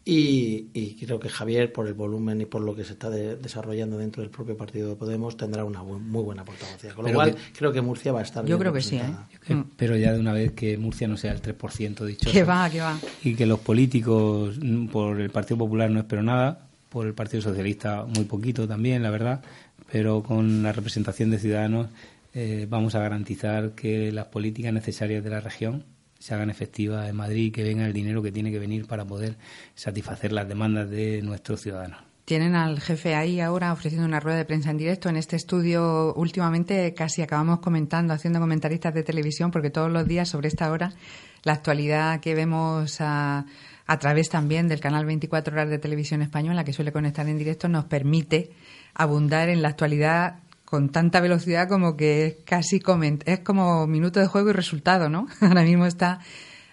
y, 0.03 0.65
y 0.73 0.95
creo 1.05 1.19
que 1.19 1.29
Javier, 1.29 1.71
por 1.71 1.85
el 1.87 1.93
volumen 1.93 2.41
y 2.41 2.45
por 2.45 2.61
lo 2.63 2.75
que 2.75 2.83
se 2.83 2.93
está 2.93 3.09
de- 3.11 3.35
desarrollando 3.35 3.99
dentro 3.99 4.23
del 4.23 4.31
propio 4.31 4.57
partido 4.57 4.89
de 4.89 4.95
Podemos, 4.95 5.37
tendrá 5.37 5.63
una 5.63 5.83
bu- 5.83 5.99
muy 5.99 6.23
buena 6.23 6.43
portavocía. 6.43 6.95
Con 6.95 7.03
lo 7.03 7.09
Pero 7.09 7.15
cual, 7.17 7.35
que- 7.35 7.41
creo 7.55 7.71
que 7.71 7.81
Murcia 7.81 8.11
va 8.11 8.19
a 8.21 8.23
estar 8.23 8.43
Yo 8.43 8.47
bien 8.57 8.59
creo 8.59 8.73
que 8.73 8.81
sí, 8.81 8.97
¿eh? 8.97 9.63
Pero 9.77 9.95
ya 9.95 10.11
de 10.13 10.19
una 10.19 10.33
vez 10.33 10.53
que 10.53 10.75
Murcia 10.79 11.07
no 11.07 11.17
sea 11.17 11.31
el 11.33 11.41
3% 11.41 12.03
dicho. 12.03 12.31
Que 12.31 12.43
va, 12.43 12.67
que 12.71 12.81
va. 12.81 12.97
Y 13.23 13.35
que 13.35 13.45
los 13.45 13.59
políticos, 13.59 14.59
por 14.91 15.21
el 15.21 15.29
Partido 15.29 15.59
Popular 15.59 15.91
no 15.91 15.99
espero 15.99 16.23
nada, 16.23 16.67
por 16.89 17.05
el 17.05 17.13
Partido 17.13 17.43
Socialista 17.43 18.03
muy 18.03 18.25
poquito 18.25 18.67
también, 18.67 19.03
la 19.03 19.11
verdad, 19.11 19.43
pero 19.91 20.23
con 20.23 20.63
la 20.63 20.71
representación 20.71 21.31
de 21.31 21.39
ciudadanos 21.39 21.87
eh, 22.33 22.65
vamos 22.69 22.95
a 22.95 22.99
garantizar 22.99 23.71
que 23.71 24.11
las 24.11 24.27
políticas 24.27 24.71
necesarias 24.71 25.23
de 25.23 25.29
la 25.29 25.41
región 25.41 25.83
se 26.17 26.33
hagan 26.33 26.49
efectivas 26.49 27.09
en 27.09 27.15
Madrid 27.15 27.47
y 27.47 27.51
que 27.51 27.63
venga 27.63 27.85
el 27.85 27.93
dinero 27.93 28.21
que 28.21 28.31
tiene 28.31 28.51
que 28.51 28.59
venir 28.59 28.85
para 28.85 29.03
poder 29.05 29.35
satisfacer 29.75 30.31
las 30.31 30.47
demandas 30.47 30.89
de 30.89 31.21
nuestros 31.23 31.61
ciudadanos. 31.61 31.99
Tienen 32.25 32.55
al 32.55 32.79
jefe 32.79 33.15
ahí 33.15 33.41
ahora 33.41 33.73
ofreciendo 33.73 34.07
una 34.07 34.19
rueda 34.19 34.37
de 34.37 34.45
prensa 34.45 34.69
en 34.69 34.77
directo. 34.77 35.09
En 35.09 35.17
este 35.17 35.35
estudio 35.35 36.13
últimamente 36.13 36.93
casi 36.93 37.23
acabamos 37.23 37.59
comentando, 37.59 38.13
haciendo 38.13 38.39
comentaristas 38.39 38.93
de 38.93 39.03
televisión, 39.03 39.51
porque 39.51 39.71
todos 39.71 39.91
los 39.91 40.07
días 40.07 40.29
sobre 40.29 40.47
esta 40.47 40.71
hora 40.71 40.93
la 41.43 41.53
actualidad 41.53 42.19
que 42.21 42.35
vemos 42.35 43.01
a, 43.01 43.45
a 43.87 43.99
través 43.99 44.29
también 44.29 44.67
del 44.67 44.79
canal 44.79 45.05
24 45.05 45.53
horas 45.53 45.69
de 45.69 45.79
televisión 45.79 46.21
española, 46.21 46.63
que 46.63 46.71
suele 46.71 46.93
conectar 46.93 47.27
en 47.27 47.37
directo, 47.37 47.67
nos 47.67 47.85
permite 47.85 48.51
abundar 48.93 49.49
en 49.49 49.61
la 49.61 49.69
actualidad 49.69 50.39
con 50.65 50.89
tanta 50.89 51.19
velocidad 51.19 51.67
como 51.67 51.97
que 51.97 52.25
es 52.25 52.35
casi 52.45 52.81
es 53.25 53.39
como 53.39 53.87
minuto 53.87 54.19
de 54.19 54.27
juego 54.27 54.49
y 54.49 54.53
resultado, 54.53 55.09
¿no? 55.09 55.27
Ahora 55.41 55.63
mismo 55.63 55.85
está 55.85 56.19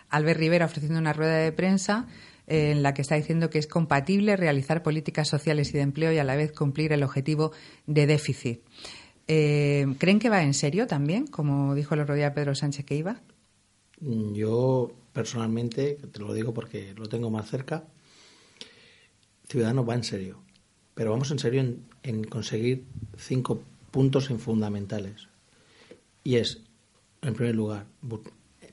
Albert 0.09 0.39
Rivera 0.39 0.67
ofreciendo 0.67 0.99
una 0.99 1.13
rueda 1.13 1.37
de 1.37 1.53
prensa 1.53 2.07
eh, 2.47 2.71
en 2.71 2.83
la 2.83 2.95
que 2.95 3.03
está 3.03 3.17
diciendo 3.17 3.51
que 3.51 3.59
es 3.59 3.67
compatible 3.67 4.37
realizar 4.37 4.83
políticas 4.83 5.29
sociales 5.29 5.71
y 5.71 5.73
de 5.75 5.81
empleo 5.81 6.13
y 6.13 6.19
a 6.19 6.25
la 6.25 6.37
vez 6.37 6.53
cumplir 6.53 6.93
el 6.93 7.03
objetivo 7.03 7.53
de 7.87 8.07
déficit. 8.07 8.61
Eh, 9.27 9.87
¿Creen 9.99 10.19
que 10.19 10.31
va 10.31 10.43
en 10.43 10.55
serio 10.55 10.87
también, 10.87 11.27
como 11.27 11.75
dijo 11.75 11.95
el 11.95 12.01
otro 12.01 12.15
día 12.15 12.33
Pedro 12.33 12.55
Sánchez 12.55 12.87
que 12.87 12.95
iba? 12.95 13.21
Yo, 14.01 14.93
personalmente, 15.13 15.99
te 16.13 16.21
lo 16.21 16.33
digo 16.33 16.55
porque 16.55 16.95
lo 16.97 17.09
tengo 17.09 17.31
más 17.31 17.51
cerca, 17.51 17.85
Ciudadanos 19.49 19.89
va 19.89 19.95
en 19.95 20.05
serio. 20.05 20.43
Pero 20.99 21.13
vamos 21.13 21.31
en 21.31 21.39
serio 21.39 21.61
en, 21.61 21.85
en 22.03 22.25
conseguir 22.25 22.83
cinco 23.17 23.63
puntos 23.93 24.31
en 24.31 24.41
fundamentales. 24.41 25.29
Y 26.25 26.37
es, 26.37 26.61
en 27.23 27.35
primer 27.35 27.55
lugar, 27.55 27.85
bu- 28.05 28.21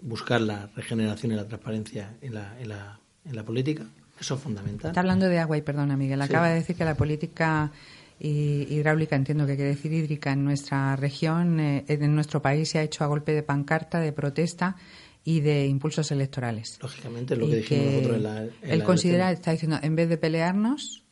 buscar 0.01 0.41
la 0.41 0.67
regeneración 0.75 1.31
y 1.33 1.35
la 1.35 1.47
transparencia 1.47 2.15
en 2.21 2.33
la, 2.33 2.59
en 2.59 2.69
la, 2.69 2.99
en 3.25 3.35
la 3.35 3.43
política. 3.43 3.85
Eso 4.19 4.33
es 4.35 4.41
fundamental. 4.41 4.89
Está 4.89 5.01
hablando 5.01 5.27
de 5.27 5.37
agua 5.37 5.55
y 5.57 5.61
perdona, 5.61 5.95
Miguel. 5.95 6.19
Sí. 6.19 6.25
Acaba 6.25 6.49
de 6.49 6.55
decir 6.55 6.75
que 6.75 6.83
la 6.83 6.95
política 6.95 7.71
hi- 8.19 8.65
hidráulica, 8.71 9.15
entiendo 9.15 9.45
que 9.45 9.55
quiere 9.55 9.69
decir 9.75 9.93
hídrica, 9.93 10.31
en 10.33 10.43
nuestra 10.45 10.95
región, 10.95 11.59
eh, 11.59 11.85
en 11.87 12.15
nuestro 12.15 12.41
país, 12.41 12.69
se 12.69 12.79
ha 12.79 12.83
hecho 12.83 13.03
a 13.03 13.07
golpe 13.07 13.33
de 13.33 13.43
pancarta, 13.43 13.99
de 13.99 14.11
protesta 14.13 14.77
y 15.23 15.41
de 15.41 15.67
impulsos 15.67 16.11
electorales. 16.11 16.79
Lógicamente, 16.81 17.35
lo 17.35 17.45
Y 17.45 17.51
que 17.51 17.55
dijimos 17.57 17.83
que 17.85 17.91
nosotros 17.91 18.17
en 18.17 18.23
la. 18.23 18.41
en 18.41 18.51
él 18.63 18.79
la 18.79 18.85
considera, 18.85 19.31
está 19.31 19.51
diciendo, 19.51 19.77
en 19.79 19.95
vez 19.95 20.09
de 20.09 20.17
pelearnos, 20.17 21.03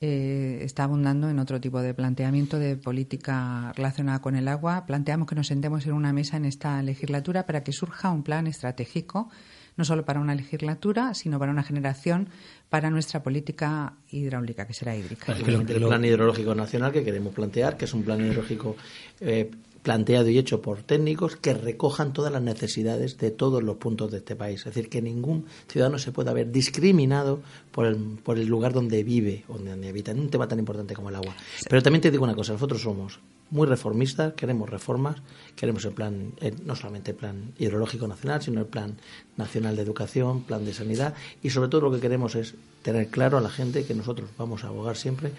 eh, 0.00 0.58
está 0.62 0.84
abundando 0.84 1.30
en 1.30 1.38
otro 1.38 1.60
tipo 1.60 1.80
de 1.80 1.94
planteamiento 1.94 2.58
de 2.58 2.76
política 2.76 3.72
relacionada 3.76 4.20
con 4.20 4.36
el 4.36 4.48
agua. 4.48 4.84
Planteamos 4.86 5.28
que 5.28 5.34
nos 5.34 5.46
sentemos 5.46 5.86
en 5.86 5.92
una 5.92 6.12
mesa 6.12 6.36
en 6.36 6.44
esta 6.44 6.82
legislatura 6.82 7.46
para 7.46 7.62
que 7.62 7.72
surja 7.72 8.10
un 8.10 8.22
plan 8.22 8.46
estratégico, 8.46 9.30
no 9.76 9.84
solo 9.84 10.04
para 10.04 10.20
una 10.20 10.34
legislatura, 10.34 11.14
sino 11.14 11.38
para 11.38 11.52
una 11.52 11.62
generación, 11.62 12.28
para 12.68 12.90
nuestra 12.90 13.22
política 13.22 13.94
hidráulica, 14.10 14.66
que 14.66 14.74
será 14.74 14.96
hídrica. 14.96 15.32
El 15.32 15.66
plan 15.66 16.04
hidrológico 16.04 16.54
nacional 16.54 16.92
que 16.92 17.04
queremos 17.04 17.32
plantear, 17.32 17.76
que 17.76 17.84
es 17.84 17.94
un 17.94 18.02
plan 18.02 18.20
hidrológico 18.20 18.76
eh, 19.20 19.50
planteado 19.84 20.30
y 20.30 20.38
hecho 20.38 20.62
por 20.62 20.82
técnicos 20.82 21.36
que 21.36 21.52
recojan 21.52 22.14
todas 22.14 22.32
las 22.32 22.42
necesidades 22.42 23.18
de 23.18 23.30
todos 23.30 23.62
los 23.62 23.76
puntos 23.76 24.10
de 24.10 24.18
este 24.18 24.34
país. 24.34 24.60
Es 24.60 24.64
decir, 24.64 24.88
que 24.88 25.02
ningún 25.02 25.44
ciudadano 25.68 25.98
se 25.98 26.10
pueda 26.10 26.32
ver 26.32 26.50
discriminado 26.50 27.42
por 27.70 27.84
el, 27.86 27.96
por 27.96 28.38
el 28.38 28.46
lugar 28.48 28.72
donde 28.72 29.04
vive, 29.04 29.44
donde, 29.46 29.70
donde 29.70 29.90
habita, 29.90 30.10
en 30.10 30.20
un 30.20 30.30
tema 30.30 30.48
tan 30.48 30.58
importante 30.58 30.94
como 30.94 31.10
el 31.10 31.16
agua. 31.16 31.36
Pero 31.68 31.82
también 31.82 32.00
te 32.00 32.10
digo 32.10 32.24
una 32.24 32.34
cosa, 32.34 32.54
nosotros 32.54 32.80
somos 32.80 33.20
muy 33.50 33.66
reformistas, 33.66 34.32
queremos 34.32 34.70
reformas, 34.70 35.18
queremos 35.54 35.84
el 35.84 35.92
plan, 35.92 36.32
eh, 36.40 36.54
no 36.64 36.74
solamente 36.74 37.10
el 37.10 37.18
plan 37.18 37.52
hidrológico 37.58 38.08
nacional, 38.08 38.40
sino 38.40 38.60
el 38.60 38.66
plan 38.66 38.96
nacional 39.36 39.76
de 39.76 39.82
educación, 39.82 40.44
plan 40.44 40.64
de 40.64 40.72
sanidad 40.72 41.14
y 41.42 41.50
sobre 41.50 41.68
todo 41.68 41.82
lo 41.82 41.92
que 41.92 42.00
queremos 42.00 42.36
es 42.36 42.54
tener 42.82 43.08
claro 43.08 43.36
a 43.36 43.42
la 43.42 43.50
gente 43.50 43.84
que 43.84 43.94
nosotros 43.94 44.30
vamos 44.38 44.64
a 44.64 44.68
abogar 44.68 44.96
siempre 44.96 45.30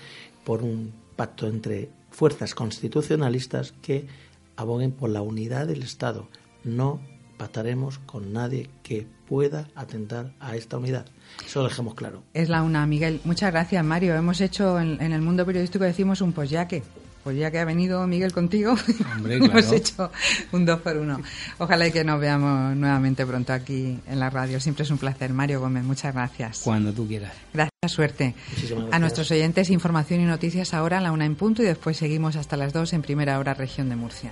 por 0.43 0.61
un 0.61 0.93
pacto 1.15 1.47
entre 1.47 1.89
fuerzas 2.11 2.55
constitucionalistas 2.55 3.73
que 3.81 4.05
aboguen 4.57 4.91
por 4.91 5.09
la 5.09 5.21
unidad 5.21 5.67
del 5.67 5.83
Estado. 5.83 6.27
No 6.63 6.99
pactaremos 7.37 7.99
con 7.99 8.31
nadie 8.33 8.69
que 8.83 9.07
pueda 9.27 9.67
atentar 9.75 10.33
a 10.39 10.55
esta 10.55 10.77
unidad. 10.77 11.05
Eso 11.45 11.61
lo 11.63 11.67
dejemos 11.69 11.95
claro. 11.95 12.23
Es 12.33 12.47
la 12.49 12.63
una, 12.63 12.85
Miguel. 12.85 13.19
Muchas 13.25 13.51
gracias, 13.51 13.83
Mario. 13.83 14.15
Hemos 14.15 14.39
hecho 14.41 14.79
en, 14.79 15.01
en 15.01 15.11
el 15.11 15.21
mundo 15.21 15.45
periodístico, 15.45 15.83
decimos 15.83 16.21
un 16.21 16.31
pues 16.33 16.49
ya 16.49 16.67
que. 16.67 16.83
Pues 17.25 17.35
ya 17.39 17.49
que 17.49 17.57
ha 17.57 17.65
venido 17.65 18.05
Miguel 18.05 18.31
contigo, 18.33 18.75
Hombre, 19.15 19.35
hemos 19.37 19.49
claro. 19.49 19.73
hecho 19.73 20.11
un 20.51 20.63
dos 20.63 20.79
por 20.81 20.95
uno. 20.95 21.19
Ojalá 21.57 21.87
y 21.87 21.91
que 21.91 22.03
nos 22.03 22.19
veamos 22.19 22.75
nuevamente 22.75 23.25
pronto 23.25 23.51
aquí 23.51 23.99
en 24.05 24.19
la 24.19 24.29
radio. 24.29 24.59
Siempre 24.59 24.83
es 24.83 24.91
un 24.91 24.99
placer. 24.99 25.33
Mario 25.33 25.59
Gómez, 25.59 25.83
muchas 25.83 26.13
gracias. 26.13 26.59
Cuando 26.59 26.93
tú 26.93 27.07
quieras. 27.07 27.33
Gracias, 27.51 27.71
suerte. 27.87 28.35
Muchísimas 28.51 28.71
A 28.71 28.81
gracias. 28.83 29.01
nuestros 29.01 29.31
oyentes, 29.31 29.71
información 29.71 30.21
y 30.21 30.25
noticias 30.25 30.75
ahora 30.75 30.99
a 30.99 31.01
la 31.01 31.11
una 31.11 31.25
en 31.25 31.33
punto 31.35 31.63
y 31.63 31.65
después 31.65 31.97
seguimos 31.97 32.35
hasta 32.35 32.57
las 32.57 32.73
dos 32.73 32.93
en 32.93 33.01
primera 33.01 33.39
hora, 33.39 33.55
región 33.55 33.89
de 33.89 33.95
Murcia. 33.95 34.31